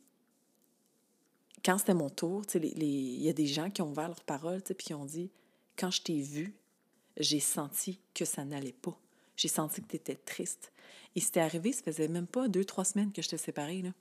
quand 1.64 1.78
c'était 1.78 1.94
mon 1.94 2.10
tour, 2.10 2.44
il 2.56 2.62
les, 2.62 2.86
y 2.86 3.30
a 3.30 3.34
des 3.34 3.48
gens 3.48 3.70
qui 3.70 3.82
ont 3.82 3.90
ouvert 3.92 4.08
leurs 4.08 4.24
paroles, 4.24 4.62
puis 4.62 4.76
qui 4.76 4.94
ont 4.94 5.06
dit 5.06 5.30
«Quand 5.78 5.92
je 5.92 6.02
t'ai 6.02 6.22
vu, 6.22 6.54
j'ai 7.18 7.40
senti 7.40 8.00
que 8.14 8.26
ça 8.26 8.46
n'allait 8.46 8.72
pas. 8.72 8.98
J'ai 9.36 9.48
senti 9.48 9.82
que 9.82 9.88
tu 9.88 9.96
étais 9.96 10.16
triste.» 10.16 10.72
Et 11.16 11.20
c'était 11.20 11.42
arrivé, 11.42 11.72
ça 11.72 11.84
faisait 11.84 12.08
même 12.08 12.28
pas 12.28 12.48
deux, 12.48 12.66
trois 12.66 12.86
semaines 12.86 13.12
que 13.12 13.22
je 13.22 13.30
t'ai 13.30 13.38
séparée, 13.38 13.82
là. 13.82 13.92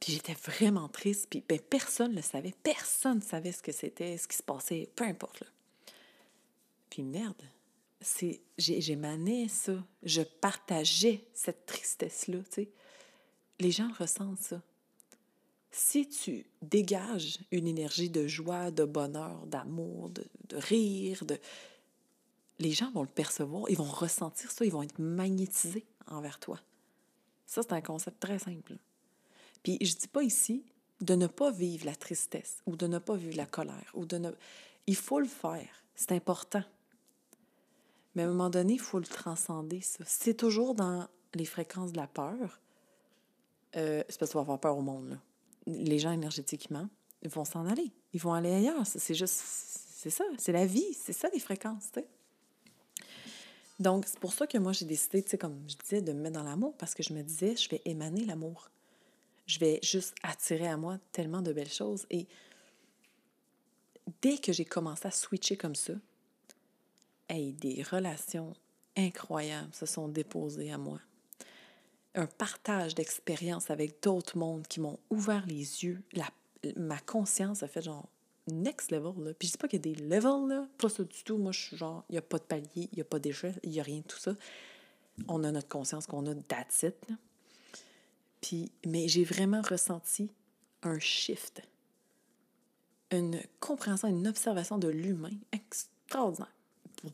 Puis 0.00 0.14
j'étais 0.14 0.32
vraiment 0.32 0.88
triste, 0.88 1.26
puis 1.28 1.44
ben, 1.46 1.60
personne 1.60 2.12
ne 2.12 2.16
le 2.16 2.22
savait. 2.22 2.54
Personne 2.62 3.18
ne 3.18 3.22
savait 3.22 3.52
ce 3.52 3.62
que 3.62 3.72
c'était, 3.72 4.16
ce 4.16 4.26
qui 4.26 4.36
se 4.36 4.42
passait, 4.42 4.88
peu 4.96 5.04
importe. 5.04 5.44
Puis 6.88 7.02
merde, 7.02 7.42
c'est 8.00 8.40
j'émanais 8.56 9.48
ça. 9.48 9.72
Je 10.02 10.22
partageais 10.22 11.24
cette 11.34 11.66
tristesse-là. 11.66 12.38
Les 13.58 13.70
gens 13.70 13.90
ressentent 13.98 14.40
ça. 14.40 14.62
Si 15.70 16.08
tu 16.08 16.46
dégages 16.62 17.38
une 17.52 17.66
énergie 17.66 18.10
de 18.10 18.26
joie, 18.26 18.70
de 18.70 18.84
bonheur, 18.84 19.46
d'amour, 19.46 20.10
de, 20.10 20.24
rire, 20.52 21.24
de... 21.24 21.38
les 22.58 22.72
gens 22.72 22.90
vont 22.90 23.02
le 23.02 23.08
percevoir, 23.08 23.70
ils 23.70 23.76
vont 23.76 23.84
ressentir 23.84 24.50
ça, 24.50 24.64
ils 24.64 24.72
vont 24.72 24.82
être 24.82 24.98
magnétisés 24.98 25.86
envers 26.08 26.40
toi. 26.40 26.58
Ça, 27.46 27.62
c'est 27.62 27.72
un 27.72 27.80
concept 27.80 28.18
très 28.18 28.38
simple. 28.38 28.78
Puis 29.62 29.78
je 29.80 29.94
dis 29.94 30.08
pas 30.08 30.22
ici 30.22 30.64
de 31.00 31.14
ne 31.14 31.26
pas 31.26 31.52
vivre 31.52 31.86
la 31.86 31.94
tristesse 31.94 32.62
ou 32.66 32.76
de 32.76 32.86
ne 32.86 32.98
pas 32.98 33.16
vivre 33.16 33.36
la 33.36 33.46
colère 33.46 33.90
ou 33.94 34.06
de 34.06 34.18
ne... 34.18 34.30
Il 34.86 34.96
faut 34.96 35.20
le 35.20 35.26
faire, 35.26 35.84
c'est 35.94 36.12
important. 36.12 36.64
Mais 38.14 38.22
à 38.22 38.26
un 38.26 38.28
moment 38.28 38.50
donné, 38.50 38.74
il 38.74 38.80
faut 38.80 38.98
le 38.98 39.06
transcender, 39.06 39.80
ça. 39.80 40.04
C'est 40.06 40.34
toujours 40.34 40.74
dans 40.74 41.06
les 41.34 41.44
fréquences 41.44 41.92
de 41.92 41.96
la 41.96 42.06
peur, 42.06 42.60
euh, 43.76 44.02
c'est 44.08 44.18
parce 44.18 44.30
que 44.30 44.32
tu 44.32 44.34
vas 44.34 44.40
avoir 44.40 44.58
peur 44.58 44.76
au 44.76 44.82
monde. 44.82 45.10
Là. 45.10 45.16
Les 45.66 45.98
gens 45.98 46.10
énergétiquement, 46.10 46.88
ils 47.22 47.28
vont 47.28 47.44
s'en 47.44 47.66
aller. 47.66 47.92
Ils 48.12 48.20
vont 48.20 48.32
aller 48.32 48.52
ailleurs. 48.52 48.84
C'est 48.86 49.14
juste, 49.14 49.40
c'est 49.94 50.10
ça, 50.10 50.24
c'est 50.38 50.52
la 50.52 50.66
vie, 50.66 50.94
c'est 50.94 51.12
ça 51.12 51.28
les 51.32 51.40
fréquences, 51.40 51.92
tu 51.92 52.00
sais. 52.00 52.08
Donc, 53.78 54.04
c'est 54.06 54.18
pour 54.18 54.34
ça 54.34 54.46
que 54.46 54.58
moi, 54.58 54.72
j'ai 54.72 54.84
décidé, 54.84 55.22
tu 55.22 55.30
sais, 55.30 55.38
comme 55.38 55.58
je 55.66 55.76
disais, 55.76 56.02
de 56.02 56.12
me 56.12 56.20
mettre 56.20 56.38
dans 56.38 56.44
l'amour, 56.44 56.74
parce 56.76 56.94
que 56.94 57.02
je 57.02 57.14
me 57.14 57.22
disais, 57.22 57.56
je 57.56 57.68
vais 57.70 57.80
émaner 57.86 58.26
l'amour. 58.26 58.70
Je 59.46 59.58
vais 59.58 59.80
juste 59.82 60.14
attirer 60.22 60.68
à 60.68 60.76
moi 60.76 60.98
tellement 61.12 61.40
de 61.40 61.52
belles 61.52 61.72
choses. 61.72 62.04
Et 62.10 62.26
dès 64.20 64.36
que 64.36 64.52
j'ai 64.52 64.66
commencé 64.66 65.08
à 65.08 65.10
switcher 65.10 65.56
comme 65.56 65.74
ça, 65.74 65.94
hey, 67.30 67.52
des 67.52 67.82
relations 67.82 68.52
incroyables 68.96 69.72
se 69.72 69.86
sont 69.86 70.08
déposées 70.08 70.72
à 70.72 70.78
moi. 70.78 71.00
Un 72.14 72.26
partage 72.26 72.94
d'expériences 72.94 73.70
avec 73.70 74.02
d'autres 74.02 74.36
mondes 74.36 74.66
qui 74.66 74.80
m'ont 74.80 74.98
ouvert 75.10 75.46
les 75.46 75.84
yeux. 75.84 76.02
La, 76.12 76.28
ma 76.76 76.98
conscience 76.98 77.62
a 77.62 77.68
fait 77.68 77.82
genre 77.82 78.08
next 78.48 78.90
level. 78.90 79.12
Là. 79.24 79.32
Puis 79.34 79.48
je 79.48 79.52
dis 79.52 79.58
pas 79.58 79.68
qu'il 79.68 79.86
y 79.86 79.88
a 79.90 79.94
des 79.94 80.00
levels, 80.02 80.48
là. 80.48 80.66
pas 80.76 80.88
ça 80.88 81.04
du 81.04 81.22
tout. 81.22 81.38
Moi, 81.38 81.52
je 81.52 81.60
suis 81.60 81.76
genre, 81.76 82.04
il 82.08 82.12
n'y 82.12 82.18
a 82.18 82.22
pas 82.22 82.38
de 82.38 82.44
palier, 82.44 82.68
il 82.74 82.96
n'y 82.96 83.00
a 83.00 83.04
pas 83.04 83.20
d'échelle, 83.20 83.58
il 83.62 83.70
n'y 83.70 83.80
a 83.80 83.84
rien 83.84 83.98
de 83.98 84.06
tout 84.06 84.18
ça. 84.18 84.34
On 85.28 85.44
a 85.44 85.52
notre 85.52 85.68
conscience 85.68 86.06
qu'on 86.06 86.26
a 86.26 86.34
that's 86.34 86.82
it. 86.82 86.96
Puis, 88.40 88.72
mais 88.86 89.06
j'ai 89.06 89.24
vraiment 89.24 89.60
ressenti 89.62 90.32
un 90.82 90.98
shift, 90.98 91.62
une 93.12 93.40
compréhension, 93.60 94.08
une 94.08 94.26
observation 94.26 94.78
de 94.78 94.88
l'humain 94.88 95.36
extraordinaire. 95.52 96.52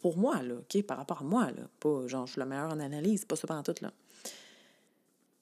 Pour, 0.01 0.17
moi, 0.17 0.43
là, 0.43 0.55
OK, 0.55 0.83
par 0.83 0.97
rapport 0.97 1.21
à 1.23 1.25
moi, 1.25 1.51
là. 1.53 1.69
Pas 1.81 2.07
genre, 2.07 2.27
je 2.27 2.33
suis 2.33 2.39
la 2.39 2.47
meilleure 2.47 2.71
en 2.71 2.81
analyse, 2.81 3.25
pas 3.25 3.37
ça 3.37 3.47
pendant 3.47 3.63
tout, 3.63 3.75
là. 3.81 3.93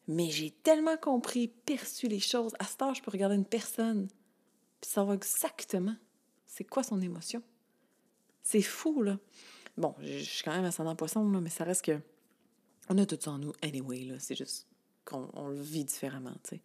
Mais 0.06 0.30
j'ai 0.30 0.50
tellement 0.50 0.98
compris, 0.98 1.48
perçu 1.48 2.08
les 2.08 2.20
choses. 2.20 2.52
À 2.58 2.66
ce 2.66 2.76
temps, 2.76 2.92
je 2.92 3.02
peux 3.02 3.10
regarder 3.10 3.36
une 3.36 3.46
personne 3.46 4.08
puis 4.80 4.90
savoir 4.90 5.14
exactement 5.14 5.96
c'est 6.46 6.64
quoi 6.64 6.82
son 6.82 7.00
émotion. 7.00 7.42
C'est 8.42 8.62
fou, 8.62 9.02
là. 9.02 9.18
Bon, 9.76 9.94
je 10.00 10.18
suis 10.18 10.44
quand 10.44 10.54
même 10.54 10.64
ascendant 10.64 10.94
poisson, 10.94 11.28
là, 11.30 11.40
mais 11.40 11.50
ça 11.50 11.64
reste 11.64 11.84
que. 11.84 11.98
On 12.90 12.98
a 12.98 13.06
tout 13.06 13.18
ça 13.18 13.30
en 13.32 13.38
nous, 13.38 13.52
anyway, 13.62 14.04
là. 14.04 14.18
C'est 14.20 14.36
juste 14.36 14.68
qu'on 15.04 15.48
le 15.48 15.60
vit 15.60 15.84
différemment, 15.84 16.34
tu 16.44 16.56
sais. 16.56 16.62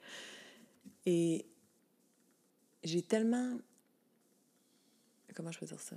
Et 1.06 1.46
j'ai 2.84 3.02
tellement. 3.02 3.58
Comment 5.34 5.52
je 5.52 5.60
peux 5.60 5.66
dire 5.66 5.80
ça? 5.80 5.96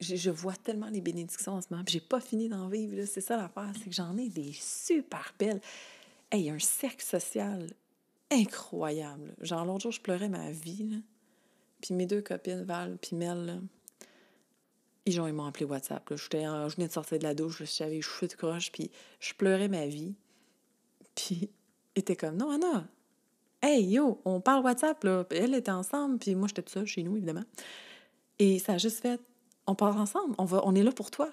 Je, 0.00 0.30
vois 0.30 0.56
tellement 0.56 0.88
les 0.88 1.00
bénédictions 1.00 1.52
en 1.52 1.60
ce 1.60 1.68
moment, 1.70 1.84
puis 1.84 1.92
j'ai 1.94 2.00
pas 2.00 2.20
fini 2.20 2.48
d'en 2.48 2.68
vivre, 2.68 3.04
C'est 3.06 3.20
ça 3.20 3.36
l'affaire, 3.36 3.72
c'est 3.74 3.90
que 3.90 3.94
j'en 3.94 4.16
ai 4.16 4.28
des 4.28 4.52
super 4.52 5.34
belles. 5.38 5.60
Hey, 6.30 6.42
il 6.42 6.46
y 6.46 6.50
a 6.50 6.54
un 6.54 6.58
cercle 6.58 7.04
social 7.04 7.66
incroyable. 8.30 9.34
Genre, 9.40 9.64
l'autre 9.64 9.82
jour, 9.82 9.92
je 9.92 10.00
pleurais 10.00 10.28
ma 10.28 10.50
vie. 10.52 11.02
Puis 11.82 11.94
mes 11.94 12.06
deux 12.06 12.22
copines, 12.22 12.62
Val 12.62 12.96
puis 13.00 13.16
Mel, 13.16 13.44
là, 13.46 13.58
ils, 15.06 15.20
m'ont 15.32 15.46
appelé 15.46 15.64
WhatsApp. 15.64 16.08
Là. 16.08 16.16
je 16.16 16.76
venais 16.76 16.88
de 16.88 16.92
sortir 16.92 17.18
de 17.18 17.24
la 17.24 17.34
douche, 17.34 17.62
j'avais 17.76 17.96
les 17.96 18.02
cheveux 18.02 18.28
de 18.28 18.34
croche, 18.34 18.70
puis 18.72 18.90
je 19.18 19.34
pleurais 19.34 19.68
ma 19.68 19.86
vie. 19.86 20.14
Puis, 21.14 21.50
était 21.94 22.16
comme, 22.16 22.36
non, 22.36 22.50
Anna, 22.50 22.88
hey, 23.62 23.84
yo, 23.84 24.20
on 24.24 24.40
parle 24.40 24.64
WhatsApp, 24.64 25.02
là. 25.04 25.26
elle 25.30 25.54
était 25.54 25.70
ensemble, 25.70 26.18
puis 26.18 26.34
moi, 26.34 26.48
j'étais 26.48 26.62
toute 26.62 26.72
seule 26.72 26.86
chez 26.86 27.02
nous, 27.02 27.16
évidemment. 27.16 27.44
Et 28.38 28.58
ça 28.58 28.74
a 28.74 28.78
juste 28.78 29.00
fait, 29.00 29.20
on 29.70 29.74
parle 29.76 29.98
ensemble, 29.98 30.34
on, 30.38 30.44
va, 30.44 30.62
on 30.64 30.74
est 30.74 30.82
là 30.82 30.90
pour 30.90 31.10
toi. 31.10 31.30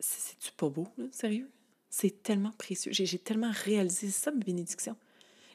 C'est-tu 0.00 0.52
pas 0.52 0.68
beau, 0.68 0.88
sérieux? 1.12 1.50
C'est 1.90 2.22
tellement 2.22 2.52
précieux. 2.52 2.92
J'ai 2.92 3.18
tellement 3.18 3.52
réalisé 3.52 4.10
ça, 4.10 4.30
mes 4.30 4.42
bénédictions. 4.42 4.96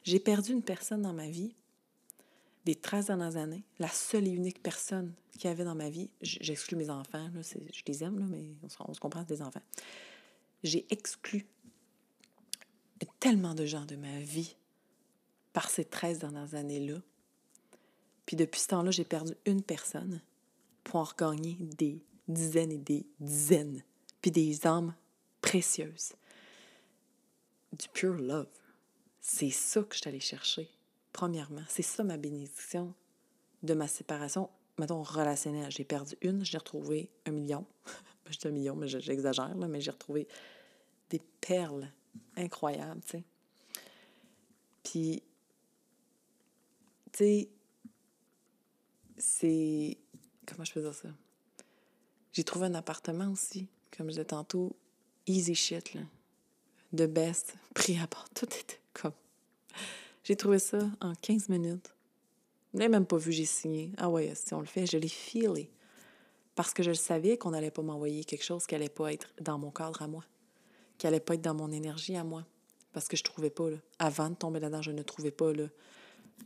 J'ai 0.04 0.20
perdu 0.20 0.52
une 0.52 0.62
personne 0.62 1.02
dans 1.02 1.12
ma 1.12 1.28
vie, 1.28 1.54
des 2.64 2.74
13 2.74 3.06
dernières 3.06 3.36
années, 3.36 3.64
la 3.78 3.88
seule 3.88 4.28
et 4.28 4.30
unique 4.30 4.62
personne 4.62 5.12
qu'il 5.32 5.48
y 5.48 5.52
avait 5.52 5.64
dans 5.64 5.74
ma 5.74 5.90
vie. 5.90 6.08
J'exclus 6.22 6.76
mes 6.76 6.88
enfants, 6.88 7.28
là, 7.34 7.40
je 7.42 7.82
les 7.86 8.04
aime, 8.04 8.18
là, 8.18 8.26
mais 8.28 8.54
on, 8.62 8.94
se 8.94 9.00
comprend, 9.00 9.24
c'est 9.26 9.34
des 9.34 9.42
enfants. 9.42 9.62
J'ai 10.62 10.86
exclu 10.90 11.46
tellement 13.18 13.54
de 13.54 13.66
gens 13.66 13.84
de 13.84 13.96
ma 13.96 14.20
vie 14.20 14.56
par 15.52 15.68
ces 15.68 15.84
13 15.84 16.20
dernières 16.20 16.54
années-là. 16.54 16.98
Puis 18.24 18.36
depuis 18.36 18.60
ce 18.60 18.68
temps-là, 18.68 18.90
j'ai 18.90 19.04
perdu 19.04 19.34
une 19.46 19.62
personne 19.62 20.20
pour 20.84 20.96
en 20.96 21.04
regagner 21.04 21.56
des 21.60 22.02
dizaines 22.28 22.72
et 22.72 22.78
des 22.78 23.06
dizaines, 23.18 23.82
puis 24.20 24.30
des 24.30 24.66
âmes 24.66 24.94
précieuses 25.40 26.12
du 27.72 27.88
pure 27.88 28.14
love. 28.14 28.46
C'est 29.20 29.50
ça 29.50 29.82
que 29.82 29.94
je 29.94 30.00
suis 30.00 30.08
allée 30.08 30.20
chercher, 30.20 30.68
premièrement. 31.12 31.62
C'est 31.68 31.82
ça 31.82 32.02
ma 32.02 32.16
bénédiction 32.16 32.94
de 33.62 33.74
ma 33.74 33.86
séparation, 33.86 34.48
mettons, 34.78 35.02
relationnelle. 35.02 35.70
J'ai 35.70 35.84
perdu 35.84 36.16
une, 36.22 36.44
j'ai 36.44 36.58
retrouvé 36.58 37.10
un 37.26 37.32
million. 37.32 37.66
je 38.30 38.38
dis 38.38 38.48
un 38.48 38.52
million, 38.52 38.76
mais 38.76 38.88
j'exagère, 38.88 39.54
mais 39.54 39.80
j'ai 39.80 39.90
retrouvé 39.90 40.26
des 41.10 41.20
perles 41.40 41.90
incroyables, 42.36 43.02
tu 43.02 43.18
sais. 43.18 43.24
Puis, 44.82 45.22
tu 47.12 47.18
sais, 47.18 47.48
c'est... 49.18 49.98
Comment 50.50 50.64
je 50.64 50.78
dire 50.78 50.94
ça? 50.94 51.08
J'ai 52.32 52.44
trouvé 52.44 52.66
un 52.66 52.74
appartement 52.74 53.30
aussi, 53.30 53.68
comme 53.96 54.06
je 54.06 54.12
disais 54.12 54.24
tantôt, 54.24 54.76
easy 55.26 55.54
shit, 55.54 55.94
là 55.94 56.02
de 56.92 57.06
best, 57.06 57.54
pris 57.74 57.98
à 57.98 58.06
part. 58.06 58.28
Tout 58.34 58.46
était 58.46 58.80
comme. 58.92 59.12
J'ai 60.24 60.36
trouvé 60.36 60.58
ça 60.58 60.78
en 61.00 61.14
15 61.14 61.48
minutes. 61.48 61.92
Je 62.72 62.78
n'ai 62.78 62.88
même 62.88 63.06
pas 63.06 63.16
vu, 63.16 63.32
j'ai 63.32 63.46
signé. 63.46 63.92
Ah 63.96 64.08
ouais, 64.08 64.32
si 64.34 64.54
on 64.54 64.60
le 64.60 64.66
fait, 64.66 64.86
je 64.86 64.96
l'ai 64.96 65.08
filé. 65.08 65.70
Parce 66.54 66.72
que 66.72 66.82
je 66.82 66.92
savais 66.92 67.36
qu'on 67.36 67.50
n'allait 67.50 67.70
pas 67.70 67.82
m'envoyer 67.82 68.24
quelque 68.24 68.44
chose 68.44 68.66
qui 68.66 68.74
n'allait 68.74 68.88
pas 68.88 69.12
être 69.12 69.32
dans 69.40 69.58
mon 69.58 69.70
cadre 69.70 70.02
à 70.02 70.06
moi, 70.06 70.24
qui 70.98 71.06
n'allait 71.06 71.20
pas 71.20 71.34
être 71.34 71.42
dans 71.42 71.54
mon 71.54 71.70
énergie 71.70 72.16
à 72.16 72.24
moi. 72.24 72.44
Parce 72.92 73.08
que 73.08 73.16
je 73.16 73.24
trouvais 73.24 73.50
pas, 73.50 73.70
là. 73.70 73.76
Avant 73.98 74.30
de 74.30 74.34
tomber 74.34 74.60
là-dedans, 74.60 74.82
je 74.82 74.90
ne 74.90 75.02
trouvais 75.02 75.30
pas, 75.30 75.52
là. 75.52 75.64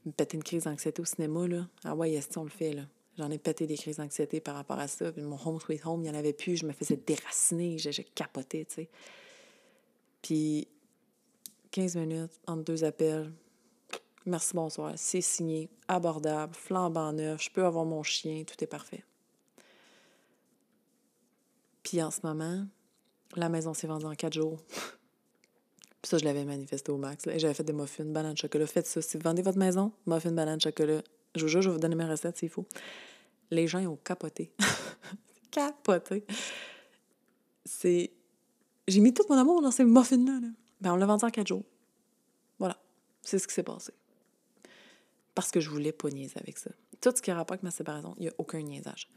Me 0.05 0.13
péter 0.13 0.37
une 0.37 0.45
crise 0.45 0.65
d'anxiété 0.65 1.01
au 1.03 1.05
cinéma, 1.05 1.49
là. 1.49 1.67
Ah 1.85 1.95
ouais, 1.95 2.21
si 2.21 2.39
on 2.39 2.45
le 2.45 2.51
fait, 2.51 2.73
là. 2.73 2.83
J'en 3.19 3.31
ai 3.31 3.39
pété 3.39 3.67
des 3.67 3.77
crises 3.77 3.99
d'anxiété 3.99 4.41
par 4.41 4.57
rapport 4.57 4.79
à 4.79 4.89
ça. 4.89 5.13
Puis 5.13 5.23
mon 5.23 5.39
home 5.45 5.61
sweet 5.61 5.85
home, 5.87 6.01
il 6.01 6.11
n'y 6.11 6.11
en 6.11 6.19
avait 6.19 6.33
plus. 6.33 6.57
Je 6.57 6.67
me 6.67 6.73
faisais 6.73 6.97
déraciner. 6.97 7.79
J'ai 7.79 8.05
capoté, 8.05 8.65
tu 8.65 8.75
sais. 8.75 8.89
Puis 10.23 10.69
15 11.71 11.97
minutes 11.97 12.33
entre 12.47 12.65
deux 12.65 12.85
appels. 12.85 13.33
Merci, 14.27 14.55
bonsoir. 14.55 14.93
C'est 14.97 15.21
signé, 15.21 15.69
abordable, 15.87 16.55
flambant 16.55 17.13
neuf. 17.13 17.43
Je 17.43 17.51
peux 17.51 17.65
avoir 17.65 17.85
mon 17.85 18.03
chien, 18.03 18.45
tout 18.45 18.63
est 18.63 18.67
parfait. 18.67 19.05
Puis 21.83 22.03
en 22.03 22.11
ce 22.11 22.21
moment, 22.23 22.65
la 23.37 23.49
maison 23.49 23.75
s'est 23.75 23.87
vendue 23.87 24.07
en 24.07 24.15
quatre 24.15 24.33
jours. 24.33 24.59
Puis 26.01 26.11
ça, 26.11 26.19
je 26.19 26.25
l'avais 26.25 26.45
manifesté 26.45 26.91
au 26.91 26.97
max. 26.97 27.25
J'avais 27.37 27.55
fait 27.55 27.65
des 27.65 27.73
muffins, 27.73 28.05
banane, 28.05 28.37
chocolat. 28.37 28.67
Faites 28.67 28.87
ça. 28.87 29.03
Si 29.03 29.17
vous 29.17 29.23
vendez 29.23 29.43
votre 29.43 29.59
maison, 29.59 29.93
muffins, 30.07 30.33
banane, 30.33 30.61
chocolat. 30.61 31.03
Je 31.35 31.43
vous 31.43 31.49
jure, 31.49 31.63
je 31.63 31.69
vais 31.69 31.75
vous 31.75 31.81
donner 31.81 31.97
mes 31.97 32.05
recettes, 32.05 32.37
c'est 32.39 32.49
faux. 32.49 32.67
Les 33.51 33.67
gens, 33.67 33.79
ils 33.79 33.89
ont 33.89 33.97
capoté. 33.97 34.53
capoté. 35.51 36.25
C'est 37.65 38.13
j'ai 38.87 39.01
mis 39.01 39.15
tout 39.15 39.25
mon 39.29 39.37
amour 39.37 39.63
dans 39.63 39.71
ces 39.71 39.85
muffins-là. 39.85 40.41
Ben, 40.81 40.93
on 40.93 40.97
l'a 40.97 41.07
vendu 41.07 41.25
en 41.25 41.31
quatre 41.31 41.47
jours. 41.47 41.65
Voilà. 42.59 42.79
C'est 43.23 43.39
ce 43.39 43.47
qui 43.47 43.55
s'est 43.55 43.63
passé. 43.63 43.93
Parce 45.35 45.51
que 45.51 45.61
je 45.61 45.71
voulais 45.71 45.93
pas 45.93 46.11
niaiser 46.11 46.39
avec 46.39 46.59
ça. 46.59 46.71
Tout 47.01 47.13
ce 47.15 47.23
qui 47.23 47.31
a 47.31 47.35
rapport 47.35 47.55
avec 47.55 47.63
ma 47.63 47.71
séparation, 47.71 48.15
il 48.19 48.23
n'y 48.23 48.29
a 48.29 48.35
aucun 48.39 48.61
niaisage. 48.61 49.09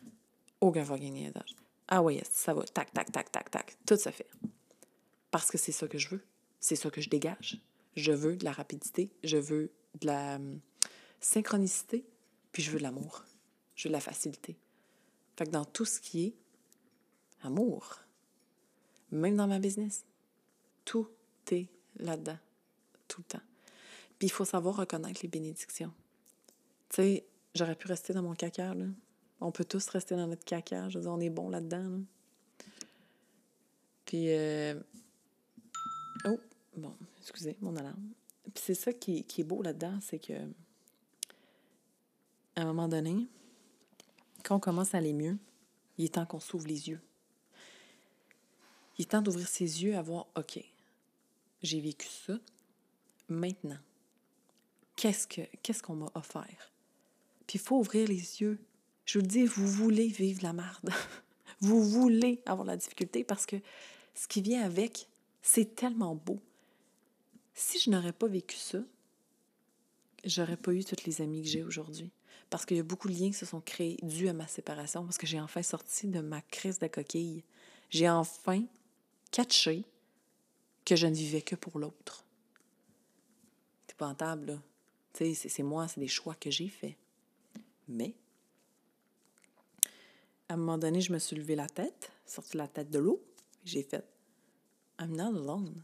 Aucun 0.62 0.84
fucking 0.84 1.14
niaisage. 1.14 1.56
Ah 1.88 2.02
ouais, 2.02 2.22
ça 2.32 2.54
va. 2.54 2.64
Tac, 2.64 2.92
tac, 2.94 3.12
tac, 3.12 3.32
tac, 3.32 3.52
tac. 3.52 3.78
Tout 3.86 3.98
se 3.98 4.10
fait. 4.10 4.28
Parce 5.32 5.52
que 5.52 5.58
c'est 5.58 5.72
ça 5.72 5.88
que 5.88 5.98
je 5.98 6.10
veux. 6.10 6.24
C'est 6.60 6.76
ça 6.76 6.90
que 6.90 7.02
je 7.02 7.10
dégage. 7.10 7.62
Je 7.96 8.12
veux 8.12 8.38
de 8.38 8.46
la 8.46 8.52
rapidité. 8.52 9.12
Je 9.24 9.38
veux 9.38 9.72
de 10.00 10.08
la 10.08 10.36
hum, 10.36 10.60
synchronicité. 11.20 12.06
Puis 12.52 12.64
je 12.64 12.72
veux 12.72 12.78
de 12.78 12.84
l'amour. 12.84 13.24
Je 13.76 13.88
veux 13.88 13.90
de 13.90 13.94
la 13.94 14.02
facilité. 14.02 14.58
Fait 15.36 15.46
que 15.46 15.52
dans 15.52 15.66
tout 15.66 15.86
ce 15.86 16.00
qui 16.00 16.26
est 16.26 16.36
amour, 17.44 18.00
même 19.12 19.36
dans 19.36 19.48
ma 19.48 19.60
business. 19.60 20.06
Tout 20.86 21.08
est 21.52 21.68
là-dedans, 21.98 22.38
tout 23.08 23.22
le 23.22 23.26
temps. 23.26 23.46
Puis 24.20 24.28
il 24.28 24.32
faut 24.32 24.46
savoir 24.46 24.76
reconnaître 24.76 25.20
les 25.22 25.30
bénédictions. 25.30 25.94
Tu 26.90 26.96
sais, 26.96 27.26
j'aurais 27.56 27.76
pu 27.76 27.88
rester 27.88 28.14
dans 28.14 28.24
mon 28.24 28.34
caca, 28.34 28.74
là. 28.74 28.86
On 29.40 29.52
peut 29.52 29.66
tous 29.66 29.88
rester 29.90 30.16
dans 30.16 30.26
notre 30.26 30.44
caca. 30.46 30.90
Je 30.90 30.98
veux 30.98 31.04
dire, 31.04 31.12
on 31.12 31.20
est 31.20 31.30
bon 31.30 31.50
là-dedans. 31.50 32.02
Puis, 34.06 34.34
euh... 34.34 34.74
oh, 36.26 36.40
bon, 36.76 36.96
excusez, 37.22 37.56
mon 37.62 37.76
alarme. 37.76 38.02
Puis 38.54 38.64
c'est 38.66 38.74
ça 38.74 38.94
qui, 38.94 39.24
qui 39.26 39.42
est 39.42 39.44
beau 39.44 39.62
là-dedans, 39.62 40.00
c'est 40.02 40.18
que, 40.18 40.34
à 42.58 42.62
un 42.62 42.66
moment 42.66 42.88
donné, 42.88 43.28
quand 44.44 44.56
on 44.56 44.60
commence 44.60 44.96
à 44.96 44.98
aller 44.98 45.14
mieux, 45.14 45.38
il 45.98 46.06
est 46.06 46.16
temps 46.16 46.26
qu'on 46.26 46.40
s'ouvre 46.40 46.68
les 46.68 46.90
yeux 46.90 47.00
Il 48.98 49.04
est 49.04 49.12
temps 49.12 49.22
d'ouvrir 49.22 49.48
ses 49.48 49.84
yeux 49.84 49.96
à 49.96 50.02
voir, 50.02 50.26
OK, 50.36 50.60
j'ai 51.62 51.80
vécu 51.80 52.08
ça. 52.08 52.34
Maintenant, 53.30 53.78
qu'est-ce 54.96 55.28
que 55.28 55.42
qu'est-ce 55.62 55.84
qu'on 55.84 55.98
m'a 55.98 56.12
offert? 56.16 56.72
Puis 57.46 57.60
il 57.60 57.62
faut 57.62 57.78
ouvrir 57.78 58.08
les 58.08 58.42
yeux. 58.42 58.60
Je 59.06 59.20
vous 59.20 59.26
dis, 59.26 59.46
vous 59.46 59.68
voulez 59.68 60.08
vivre 60.08 60.42
la 60.42 60.54
marde. 60.54 60.90
vous 61.62 61.84
voulez 61.84 62.42
avoir 62.48 62.66
la 62.66 62.76
difficulté 62.76 63.24
parce 63.24 63.46
que 63.46 63.58
ce 64.16 64.28
qui 64.28 64.42
vient 64.42 64.64
avec, 64.64 65.08
c'est 65.44 65.76
tellement 65.76 66.16
beau. 66.16 66.40
Si 67.54 67.80
je 67.80 67.92
n'aurais 67.92 68.14
pas 68.14 68.28
vécu 68.28 68.58
ça, 68.58 68.80
j'aurais 70.24 70.58
pas 70.58 70.74
eu 70.74 70.84
toutes 70.84 71.06
les 71.06 71.22
amies 71.22 71.44
que 71.44 71.50
j'ai 71.50 71.64
aujourd'hui. 71.64 72.12
Parce 72.50 72.66
qu'il 72.66 72.78
y 72.78 72.80
a 72.80 72.84
beaucoup 72.84 73.10
de 73.10 73.14
liens 73.14 73.28
qui 73.28 73.34
se 73.34 73.46
sont 73.46 73.62
créés 73.62 73.98
dus 74.04 74.30
à 74.30 74.34
ma 74.34 74.48
séparation, 74.48 75.04
parce 75.04 75.18
que 75.18 75.28
j'ai 75.28 75.40
enfin 75.40 75.64
sorti 75.64 76.08
de 76.08 76.22
ma 76.22 76.42
crise 76.42 76.80
de 76.80 76.88
coquille. 76.88 77.44
J'ai 77.90 78.10
enfin 78.10 78.64
catché 79.32 79.86
que 80.86 80.96
je 80.96 81.08
ne 81.08 81.16
vivais 81.16 81.42
que 81.42 81.56
pour 81.56 81.80
l'autre. 81.80 82.26
C'est 83.86 83.94
épouvantable, 83.94 84.46
là. 84.48 84.62
Tu 85.14 85.36
sais, 85.36 85.50
c'est 85.50 85.64
moi, 85.64 85.88
c'est 85.88 86.00
des 86.00 86.08
choix 86.08 86.36
que 86.36 86.50
j'ai 86.50 86.70
faits. 86.70 86.96
Mais, 87.88 88.14
à 90.48 90.54
un 90.54 90.58
moment 90.58 90.78
donné, 90.78 91.02
je 91.02 91.12
me 91.12 91.20
suis 91.20 91.36
levé 91.36 91.56
la 91.56 91.68
tête, 91.68 92.12
sorti 92.26 92.56
la 92.56 92.68
tête 92.68 92.90
de 92.90 93.00
l'eau, 93.00 93.22
j'ai 93.66 93.84
fait 93.84 94.06
I'm 95.00 95.16
not 95.16 95.38
alone. 95.38 95.84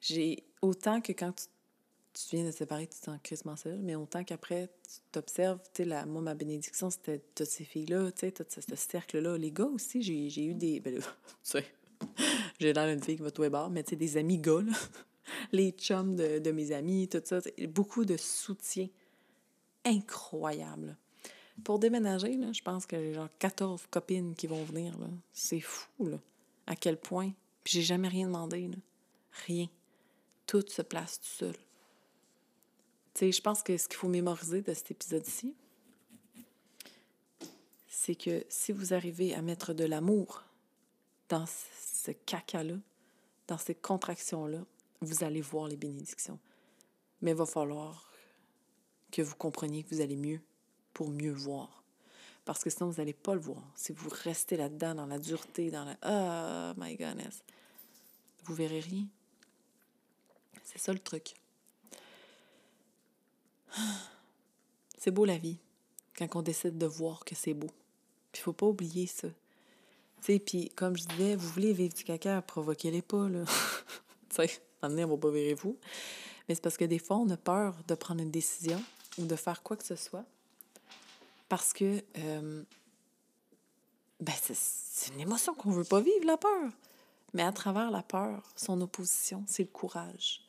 J'ai 0.00 0.44
autant 0.62 1.00
que 1.00 1.12
quand 1.12 1.32
tu 1.32 1.46
tu 2.12 2.36
viens 2.36 2.44
de 2.44 2.50
te 2.50 2.56
séparer, 2.56 2.86
tu 2.86 2.98
t'en 3.00 3.18
crissement 3.18 3.56
seul, 3.56 3.80
mais 3.80 3.94
autant 3.94 4.24
qu'après, 4.24 4.68
tu 4.82 4.98
t'observes, 5.12 5.60
tu 5.72 5.84
sais, 5.84 6.06
moi, 6.06 6.22
ma 6.22 6.34
bénédiction, 6.34 6.90
c'était 6.90 7.20
toutes 7.34 7.46
ces 7.46 7.64
filles-là, 7.64 8.10
tu 8.12 8.20
sais, 8.20 8.32
tout 8.32 8.44
ce, 8.48 8.60
cercle-là. 8.74 9.36
Les 9.38 9.50
gars 9.52 9.66
aussi, 9.66 10.02
j'ai 10.02 10.44
eu 10.44 10.54
des. 10.54 10.80
Ben, 10.80 10.94
tu 10.98 11.04
sais, 11.42 11.64
j'ai 12.58 12.72
l'air 12.72 12.86
d'une 12.88 13.02
fille 13.02 13.16
qui 13.16 13.22
va 13.22 13.30
tout 13.30 13.48
bord, 13.48 13.70
mais 13.70 13.82
tu 13.82 13.90
sais, 13.90 13.96
des 13.96 14.16
amis 14.16 14.38
gars, 14.38 14.62
là. 14.62 14.72
les 15.52 15.70
chums 15.72 16.16
de, 16.16 16.38
de, 16.38 16.50
mes 16.50 16.72
amis, 16.72 17.08
tout 17.08 17.22
ça. 17.24 17.40
Beaucoup 17.68 18.04
de 18.04 18.16
soutien 18.16 18.88
incroyable. 19.84 20.96
Pour 21.64 21.78
déménager, 21.78 22.36
là, 22.36 22.52
je 22.52 22.62
pense 22.62 22.86
que 22.86 22.98
j'ai 22.98 23.12
genre 23.12 23.28
14 23.38 23.86
copines 23.90 24.34
qui 24.34 24.46
vont 24.46 24.64
venir. 24.64 24.98
Là. 24.98 25.06
C'est 25.32 25.60
fou, 25.60 26.06
là, 26.06 26.18
à 26.66 26.74
quel 26.74 26.96
point. 26.96 27.32
Puis 27.64 27.74
j'ai 27.74 27.82
jamais 27.82 28.08
rien 28.08 28.26
demandé, 28.26 28.68
là. 28.68 28.76
Rien. 29.46 29.68
Tout 30.46 30.64
se 30.66 30.82
place 30.82 31.20
tout 31.20 31.28
seul. 31.28 31.54
Je 33.20 33.40
pense 33.42 33.62
que 33.62 33.76
ce 33.76 33.86
qu'il 33.86 33.98
faut 33.98 34.08
mémoriser 34.08 34.62
de 34.62 34.72
cet 34.72 34.90
épisode-ci, 34.92 35.54
c'est 37.86 38.14
que 38.14 38.46
si 38.48 38.72
vous 38.72 38.94
arrivez 38.94 39.34
à 39.34 39.42
mettre 39.42 39.74
de 39.74 39.84
l'amour 39.84 40.44
dans 41.28 41.44
ce 41.46 42.12
caca-là, 42.12 42.76
dans 43.46 43.58
ces 43.58 43.74
contractions-là, 43.74 44.64
vous 45.02 45.22
allez 45.22 45.42
voir 45.42 45.68
les 45.68 45.76
bénédictions. 45.76 46.38
Mais 47.20 47.32
il 47.32 47.36
va 47.36 47.44
falloir 47.44 48.10
que 49.10 49.20
vous 49.20 49.34
compreniez 49.34 49.82
que 49.82 49.94
vous 49.94 50.00
allez 50.00 50.16
mieux 50.16 50.40
pour 50.94 51.10
mieux 51.10 51.32
voir. 51.32 51.84
Parce 52.46 52.64
que 52.64 52.70
sinon, 52.70 52.88
vous 52.88 52.96
n'allez 52.96 53.12
pas 53.12 53.34
le 53.34 53.40
voir. 53.40 53.62
Si 53.76 53.92
vous 53.92 54.08
restez 54.08 54.56
là-dedans, 54.56 54.94
dans 54.94 55.06
la 55.06 55.18
dureté, 55.18 55.70
dans 55.70 55.84
la 55.84 55.96
Oh 56.04 56.80
my 56.80 56.96
goodness, 56.96 57.42
vous 58.44 58.54
verrez 58.54 58.80
rien. 58.80 59.06
C'est 60.64 60.78
ça 60.78 60.92
le 60.92 60.98
truc. 60.98 61.34
C'est 64.98 65.10
beau 65.10 65.24
la 65.24 65.38
vie, 65.38 65.58
quand 66.16 66.36
on 66.36 66.42
décide 66.42 66.76
de 66.76 66.86
voir 66.86 67.24
que 67.24 67.34
c'est 67.34 67.54
beau. 67.54 67.70
Puis 68.32 68.42
faut 68.42 68.52
pas 68.52 68.66
oublier 68.66 69.06
ça. 69.06 69.28
Tu 69.28 70.34
sais, 70.34 70.38
puis 70.38 70.68
comme 70.76 70.94
je 70.96 71.04
disais, 71.06 71.36
vous 71.36 71.48
voulez 71.48 71.72
vivre 71.72 71.94
du 71.94 72.04
caca, 72.04 72.42
provoquez-les 72.42 73.00
pas, 73.00 73.28
là. 73.28 73.44
tu 74.28 74.46
sais, 74.46 74.60
on 74.82 74.88
va 74.88 75.16
pas 75.16 75.30
virer 75.30 75.54
vous. 75.54 75.78
Mais 76.48 76.54
c'est 76.54 76.62
parce 76.62 76.76
que 76.76 76.84
des 76.84 76.98
fois, 76.98 77.16
on 77.16 77.30
a 77.30 77.36
peur 77.38 77.76
de 77.88 77.94
prendre 77.94 78.20
une 78.20 78.30
décision 78.30 78.82
ou 79.16 79.24
de 79.24 79.36
faire 79.36 79.62
quoi 79.62 79.76
que 79.76 79.84
ce 79.84 79.96
soit. 79.96 80.24
Parce 81.48 81.72
que, 81.72 82.02
euh, 82.18 82.62
ben, 84.20 84.34
c'est 84.42 85.14
une 85.14 85.20
émotion 85.20 85.54
qu'on 85.54 85.70
veut 85.70 85.84
pas 85.84 86.00
vivre, 86.00 86.26
la 86.26 86.36
peur. 86.36 86.70
Mais 87.32 87.42
à 87.42 87.52
travers 87.52 87.90
la 87.90 88.02
peur, 88.02 88.42
son 88.54 88.80
opposition, 88.80 89.44
c'est 89.46 89.62
le 89.62 89.70
courage. 89.70 90.42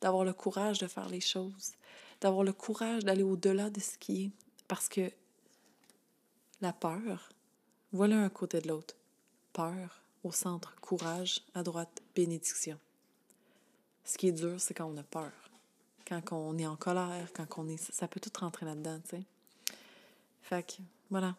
D'avoir 0.00 0.24
le 0.24 0.34
courage 0.34 0.78
de 0.78 0.86
faire 0.86 1.08
les 1.08 1.20
choses 1.20 1.72
d'avoir 2.24 2.42
le 2.42 2.54
courage 2.54 3.04
d'aller 3.04 3.22
au-delà 3.22 3.68
de 3.68 3.80
ce 3.80 3.98
qui 3.98 4.24
est. 4.24 4.30
Parce 4.66 4.88
que 4.88 5.12
la 6.62 6.72
peur, 6.72 7.28
voilà 7.92 8.16
un 8.16 8.30
côté 8.30 8.62
de 8.62 8.68
l'autre. 8.68 8.96
Peur 9.52 10.00
au 10.22 10.32
centre, 10.32 10.74
courage 10.80 11.42
à 11.52 11.62
droite, 11.62 12.00
bénédiction. 12.14 12.78
Ce 14.06 14.16
qui 14.16 14.28
est 14.28 14.32
dur, 14.32 14.58
c'est 14.58 14.72
quand 14.72 14.86
on 14.86 14.96
a 14.96 15.02
peur. 15.02 15.32
Quand 16.06 16.22
on 16.32 16.56
est 16.56 16.66
en 16.66 16.76
colère, 16.76 17.28
quand 17.34 17.46
on 17.58 17.68
est. 17.68 17.76
Ça 17.92 18.08
peut 18.08 18.20
tout 18.20 18.32
rentrer 18.40 18.64
là-dedans, 18.64 18.98
tu 19.02 19.16
sais. 19.18 19.22
Fait 20.40 20.66
que, 20.66 20.80
voilà. 21.10 21.36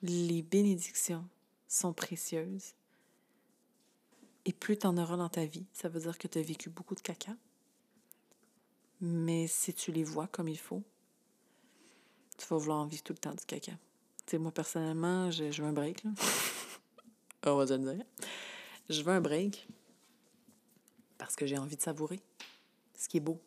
Les 0.00 0.42
bénédictions 0.42 1.26
sont 1.66 1.92
précieuses. 1.92 2.74
Et 4.44 4.52
plus 4.52 4.78
tu 4.78 4.86
en 4.86 4.96
auras 4.96 5.16
dans 5.16 5.28
ta 5.28 5.44
vie, 5.44 5.66
ça 5.72 5.88
veut 5.88 6.00
dire 6.00 6.16
que 6.18 6.28
tu 6.28 6.38
as 6.38 6.42
vécu 6.42 6.70
beaucoup 6.70 6.94
de 6.94 7.00
caca, 7.00 7.32
mais 9.00 9.46
si 9.46 9.72
tu 9.72 9.92
les 9.92 10.04
vois 10.04 10.26
comme 10.26 10.48
il 10.48 10.58
faut, 10.58 10.82
tu 12.36 12.46
vas 12.46 12.56
vouloir 12.56 12.78
en 12.78 12.86
vivre 12.86 13.02
tout 13.02 13.12
le 13.12 13.18
temps 13.18 13.34
du 13.34 13.44
caca. 13.44 13.72
Tu 14.26 14.38
moi, 14.38 14.52
personnellement, 14.52 15.30
je, 15.30 15.44
veux 15.44 15.68
un 15.68 15.72
break, 15.72 16.04
là. 16.04 16.10
On 17.46 17.56
va 17.56 17.64
le 17.64 17.78
dire. 17.78 18.04
Je 18.88 19.02
veux 19.02 19.12
un 19.12 19.20
break 19.20 19.66
parce 21.16 21.34
que 21.34 21.46
j'ai 21.46 21.58
envie 21.58 21.76
de 21.76 21.82
savourer 21.82 22.20
ce 22.96 23.08
qui 23.08 23.16
est 23.16 23.20
beau. 23.20 23.40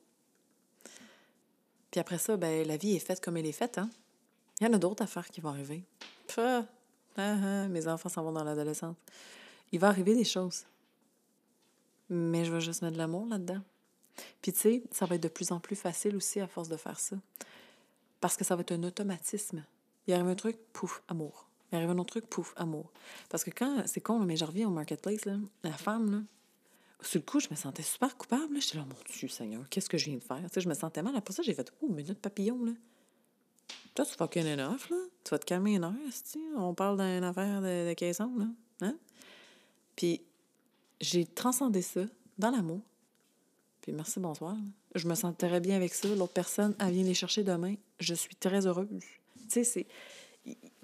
Puis 1.91 1.99
après 1.99 2.17
ça, 2.17 2.37
ben, 2.37 2.65
la 2.67 2.77
vie 2.77 2.95
est 2.95 2.99
faite 2.99 3.21
comme 3.21 3.37
elle 3.37 3.45
est 3.45 3.51
faite, 3.51 3.77
hein. 3.77 3.89
Il 4.59 4.67
y 4.67 4.69
en 4.69 4.73
a 4.73 4.77
d'autres 4.77 5.03
affaires 5.03 5.27
qui 5.29 5.41
vont 5.41 5.49
arriver. 5.49 5.83
ah, 6.37 6.65
ah, 7.17 7.67
mes 7.67 7.87
enfants 7.87 8.09
s'en 8.09 8.23
vont 8.23 8.31
dans 8.31 8.43
l'adolescence. 8.43 8.95
Il 9.71 9.79
va 9.79 9.87
arriver 9.87 10.15
des 10.15 10.23
choses. 10.23 10.65
Mais 12.09 12.45
je 12.45 12.51
vais 12.51 12.61
juste 12.61 12.81
mettre 12.81 12.93
de 12.93 12.97
l'amour 12.99 13.25
là-dedans. 13.25 13.61
Puis 14.41 14.53
tu 14.53 14.59
sais, 14.59 14.83
ça 14.91 15.05
va 15.05 15.15
être 15.15 15.23
de 15.23 15.27
plus 15.27 15.51
en 15.51 15.59
plus 15.59 15.75
facile 15.75 16.15
aussi 16.15 16.39
à 16.39 16.47
force 16.47 16.69
de 16.69 16.77
faire 16.77 16.99
ça. 16.99 17.15
Parce 18.19 18.37
que 18.37 18.43
ça 18.43 18.55
va 18.55 18.61
être 18.61 18.71
un 18.71 18.83
automatisme. 18.83 19.63
Il 20.07 20.13
arrive 20.13 20.27
un 20.27 20.35
truc, 20.35 20.57
pouf, 20.73 21.01
amour. 21.07 21.47
Il 21.71 21.77
arrive 21.77 21.89
un 21.89 21.97
autre 21.97 22.11
truc, 22.11 22.27
pouf, 22.27 22.53
amour. 22.57 22.91
Parce 23.29 23.43
que 23.43 23.51
quand, 23.51 23.83
c'est 23.85 24.01
con, 24.01 24.19
mais 24.19 24.35
je 24.35 24.45
reviens 24.45 24.67
au 24.67 24.71
marketplace, 24.71 25.25
là, 25.25 25.37
la 25.63 25.73
femme, 25.73 26.11
là, 26.11 26.21
sur 27.01 27.19
le 27.19 27.25
coup, 27.25 27.39
je 27.39 27.47
me 27.49 27.55
sentais 27.55 27.83
super 27.83 28.15
coupable. 28.17 28.61
J'étais 28.61 28.77
là, 28.77 28.85
mon 28.85 28.95
Dieu, 29.17 29.27
Seigneur, 29.27 29.67
qu'est-ce 29.69 29.89
que 29.89 29.97
je 29.97 30.05
viens 30.05 30.17
de 30.17 30.23
faire? 30.23 30.43
Tu 30.51 30.61
je 30.61 30.69
me 30.69 30.73
sentais 30.73 31.01
mal. 31.01 31.15
Après 31.15 31.33
ça, 31.33 31.41
j'ai 31.41 31.53
fait, 31.53 31.71
oh, 31.81 31.87
minute 31.87 32.19
papillon, 32.19 32.63
là. 32.63 32.73
Toi, 33.95 34.05
tu 34.05 34.15
fucking 34.15 34.45
enough, 34.45 34.89
là. 34.89 34.97
Tu 35.23 35.31
vas 35.31 35.39
te 35.39 35.45
calmer 35.45 35.75
une 35.75 35.83
heure, 35.83 35.93
On 36.57 36.73
parle 36.73 36.97
d'une 36.97 37.23
affaire 37.23 37.61
de, 37.61 37.89
de 37.89 37.93
caisson, 37.93 38.31
là. 38.37 38.45
Hein? 38.81 38.97
Puis, 39.95 40.21
j'ai 40.99 41.25
transcendé 41.25 41.81
ça 41.81 42.01
dans 42.37 42.51
l'amour. 42.51 42.81
Puis 43.81 43.91
merci, 43.91 44.19
bonsoir. 44.19 44.55
Je 44.93 45.07
me 45.07 45.15
sens 45.15 45.33
très 45.35 45.59
bien 45.59 45.75
avec 45.75 45.93
ça. 45.93 46.07
L'autre 46.15 46.33
personne, 46.33 46.75
elle 46.79 46.91
vient 46.91 47.03
les 47.03 47.15
chercher 47.15 47.43
demain. 47.43 47.75
Je 47.99 48.13
suis 48.13 48.35
très 48.35 48.67
heureuse. 48.67 48.87
Tu 48.89 49.49
sais, 49.49 49.63
c'est... 49.63 49.87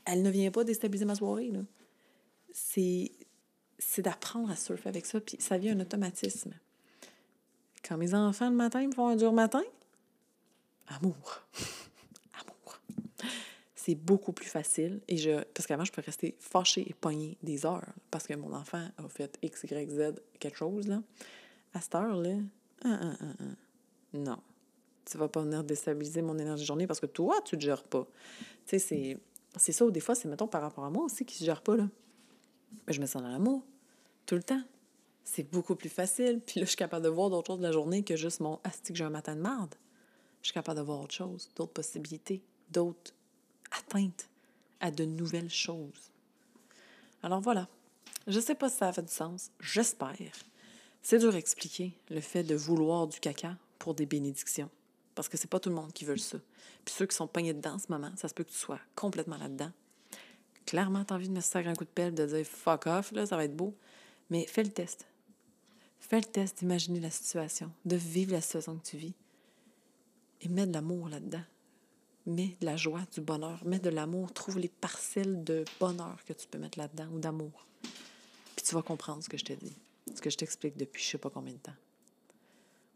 Elle 0.05 0.23
ne 0.23 0.29
vient 0.29 0.49
pas 0.51 0.63
déstabiliser 0.63 1.05
ma 1.05 1.15
soirée, 1.15 1.51
là. 1.51 1.59
C'est... 2.51 3.11
C'est 3.79 4.01
d'apprendre 4.01 4.49
à 4.49 4.55
surfer 4.55 4.89
avec 4.89 5.05
ça, 5.05 5.21
puis 5.21 5.37
ça 5.39 5.59
vient 5.59 5.77
un 5.77 5.79
automatisme. 5.79 6.51
Quand 7.87 7.95
mes 7.95 8.15
enfants, 8.15 8.49
le 8.49 8.55
matin, 8.55 8.87
me 8.87 8.91
font 8.91 9.09
un 9.09 9.15
dur 9.15 9.31
matin, 9.31 9.61
amour. 10.87 11.43
amour. 12.41 12.79
C'est 13.75 13.93
beaucoup 13.93 14.31
plus 14.31 14.47
facile. 14.47 15.01
Et 15.07 15.17
je... 15.17 15.43
Parce 15.53 15.67
qu'avant, 15.67 15.85
je 15.85 15.91
peux 15.91 16.01
rester 16.01 16.35
fâchée 16.39 16.89
et 16.89 16.95
pognée 16.95 17.37
des 17.43 17.67
heures 17.67 17.93
parce 18.09 18.25
que 18.25 18.33
mon 18.33 18.51
enfant 18.53 18.89
a 18.97 19.09
fait 19.09 19.37
X, 19.43 19.63
Y, 19.63 19.91
Z, 19.91 20.15
quelque 20.39 20.57
chose, 20.57 20.87
là. 20.87 21.03
À 21.75 21.81
cette 21.81 21.93
heure-là, 21.93 22.37
ah, 22.83 22.99
ah, 23.01 23.15
ah, 23.21 23.43
non. 24.13 24.37
Tu 25.05 25.17
vas 25.17 25.27
pas 25.27 25.41
venir 25.41 25.63
déstabiliser 25.63 26.21
mon 26.21 26.37
énergie 26.37 26.63
de 26.63 26.67
journée 26.67 26.87
parce 26.87 26.99
que 26.99 27.05
toi, 27.05 27.39
tu 27.45 27.57
te 27.57 27.61
gères 27.61 27.83
pas. 27.83 28.05
Tu 28.65 28.79
sais, 28.79 29.19
c'est 29.55 29.71
ça, 29.71 29.89
des 29.89 29.99
fois, 29.99 30.15
c'est, 30.15 30.27
mettons, 30.27 30.47
par 30.47 30.61
rapport 30.61 30.83
à 30.83 30.89
moi 30.89 31.05
aussi 31.05 31.25
qui 31.25 31.35
se 31.35 31.45
gère 31.45 31.61
pas, 31.61 31.77
là. 31.77 31.87
Mais 32.85 32.93
je 32.93 32.99
me 32.99 33.05
sens 33.05 33.21
dans 33.21 33.29
l'amour, 33.29 33.63
tout 34.25 34.35
le 34.35 34.43
temps. 34.43 34.61
C'est 35.23 35.43
beaucoup 35.43 35.75
plus 35.75 35.89
facile. 35.89 36.41
Puis 36.45 36.59
là, 36.59 36.65
je 36.65 36.69
suis 36.69 36.77
capable 36.77 37.03
de 37.03 37.09
voir 37.09 37.29
d'autres 37.29 37.47
choses 37.47 37.59
de 37.59 37.63
la 37.63 37.71
journée 37.71 38.03
que 38.03 38.15
juste 38.15 38.39
mon 38.39 38.59
asti 38.63 38.91
que 38.91 38.97
j'ai 38.97 39.05
un 39.05 39.09
matin 39.09 39.35
de 39.35 39.41
marde? 39.41 39.75
Je 40.41 40.47
suis 40.47 40.53
capable 40.53 40.79
de 40.79 40.83
voir 40.83 41.01
autre 41.01 41.13
chose, 41.13 41.49
d'autres 41.55 41.73
possibilités, 41.73 42.41
d'autres 42.69 43.13
atteintes 43.71 44.29
à 44.79 44.91
de 44.91 45.05
nouvelles 45.05 45.49
choses. 45.49 46.11
Alors 47.23 47.41
voilà. 47.41 47.67
Je 48.27 48.39
sais 48.39 48.55
pas 48.55 48.69
si 48.69 48.77
ça 48.77 48.89
a 48.89 48.93
fait 48.93 49.01
du 49.01 49.11
sens. 49.11 49.51
J'espère. 49.59 50.15
C'est 51.09 51.19
dur 51.19 51.33
à 51.33 51.37
expliquer 51.37 51.93
le 52.09 52.19
fait 52.19 52.43
de 52.43 52.53
vouloir 52.53 53.07
du 53.07 53.21
caca 53.21 53.55
pour 53.79 53.93
des 53.95 54.05
bénédictions. 54.05 54.69
Parce 55.15 55.29
que 55.29 55.37
c'est 55.37 55.49
pas 55.49 55.57
tout 55.57 55.69
le 55.69 55.75
monde 55.75 55.93
qui 55.93 56.03
veut 56.03 56.17
ça. 56.17 56.37
Puis 56.83 56.93
ceux 56.93 57.05
qui 57.05 57.15
sont 57.15 57.27
peignés 57.27 57.53
dedans 57.53 57.75
en 57.75 57.79
ce 57.79 57.87
moment, 57.87 58.11
ça 58.17 58.27
se 58.27 58.33
peut 58.33 58.43
que 58.43 58.51
tu 58.51 58.57
sois 58.57 58.81
complètement 58.93 59.37
là-dedans. 59.37 59.71
clairement, 60.65 61.05
tu 61.05 61.13
as 61.13 61.15
envie 61.15 61.29
de 61.29 61.33
me 61.33 61.39
sacrer 61.39 61.69
un 61.69 61.75
coup 61.75 61.85
de 61.85 61.89
pelle, 61.89 62.13
de 62.13 62.25
dire 62.25 62.45
fuck 62.45 62.87
off, 62.87 63.13
là, 63.13 63.25
ça 63.25 63.37
va 63.37 63.45
être 63.45 63.55
beau. 63.55 63.73
Mais 64.29 64.45
fais 64.47 64.63
le 64.63 64.69
test. 64.69 65.05
Fais 66.01 66.19
le 66.19 66.25
test 66.25 66.59
d'imaginer 66.59 66.99
la 66.99 67.09
situation, 67.09 67.71
de 67.85 67.95
vivre 67.95 68.33
la 68.33 68.41
situation 68.41 68.75
que 68.75 68.85
tu 68.85 68.97
vis. 68.97 69.13
Et 70.41 70.49
mets 70.49 70.67
de 70.67 70.73
l'amour 70.73 71.07
là-dedans. 71.07 71.45
Mets 72.25 72.57
de 72.59 72.65
la 72.65 72.75
joie, 72.75 73.05
du 73.13 73.21
bonheur. 73.21 73.63
Mets 73.63 73.79
de 73.79 73.89
l'amour. 73.89 74.33
Trouve 74.33 74.59
les 74.59 74.67
parcelles 74.67 75.45
de 75.45 75.63
bonheur 75.79 76.17
que 76.25 76.33
tu 76.33 76.47
peux 76.47 76.57
mettre 76.57 76.77
là-dedans 76.77 77.07
ou 77.13 77.19
d'amour. 77.19 77.65
Puis 78.57 78.65
tu 78.65 78.75
vas 78.75 78.81
comprendre 78.81 79.23
ce 79.23 79.29
que 79.29 79.37
je 79.37 79.45
te 79.45 79.53
dis, 79.53 79.77
ce 80.15 80.21
que 80.21 80.29
je 80.29 80.37
t'explique 80.37 80.77
depuis 80.77 81.03
je 81.03 81.09
sais 81.09 81.17
pas 81.17 81.29
combien 81.29 81.53
de 81.53 81.59
temps. 81.59 81.75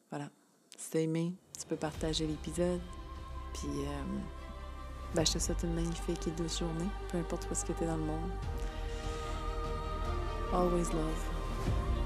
Voilà. 0.09 0.29
Si 0.77 0.89
t'as 0.91 0.99
aimé, 0.99 1.33
tu 1.59 1.65
peux 1.67 1.75
partager 1.75 2.25
l'épisode. 2.27 2.81
Puis, 3.53 3.67
euh, 3.67 4.03
ben, 5.13 5.25
je 5.25 5.33
te 5.33 5.39
souhaite 5.39 5.63
une 5.63 5.73
magnifique 5.73 6.27
et 6.27 6.31
douce 6.31 6.59
journée, 6.59 6.87
peu 7.09 7.17
importe 7.17 7.47
où 7.51 7.55
ce 7.55 7.65
que 7.65 7.73
tu 7.73 7.83
es 7.83 7.87
dans 7.87 7.97
le 7.97 8.03
monde. 8.03 8.31
Always 10.53 10.91
love. 10.93 12.00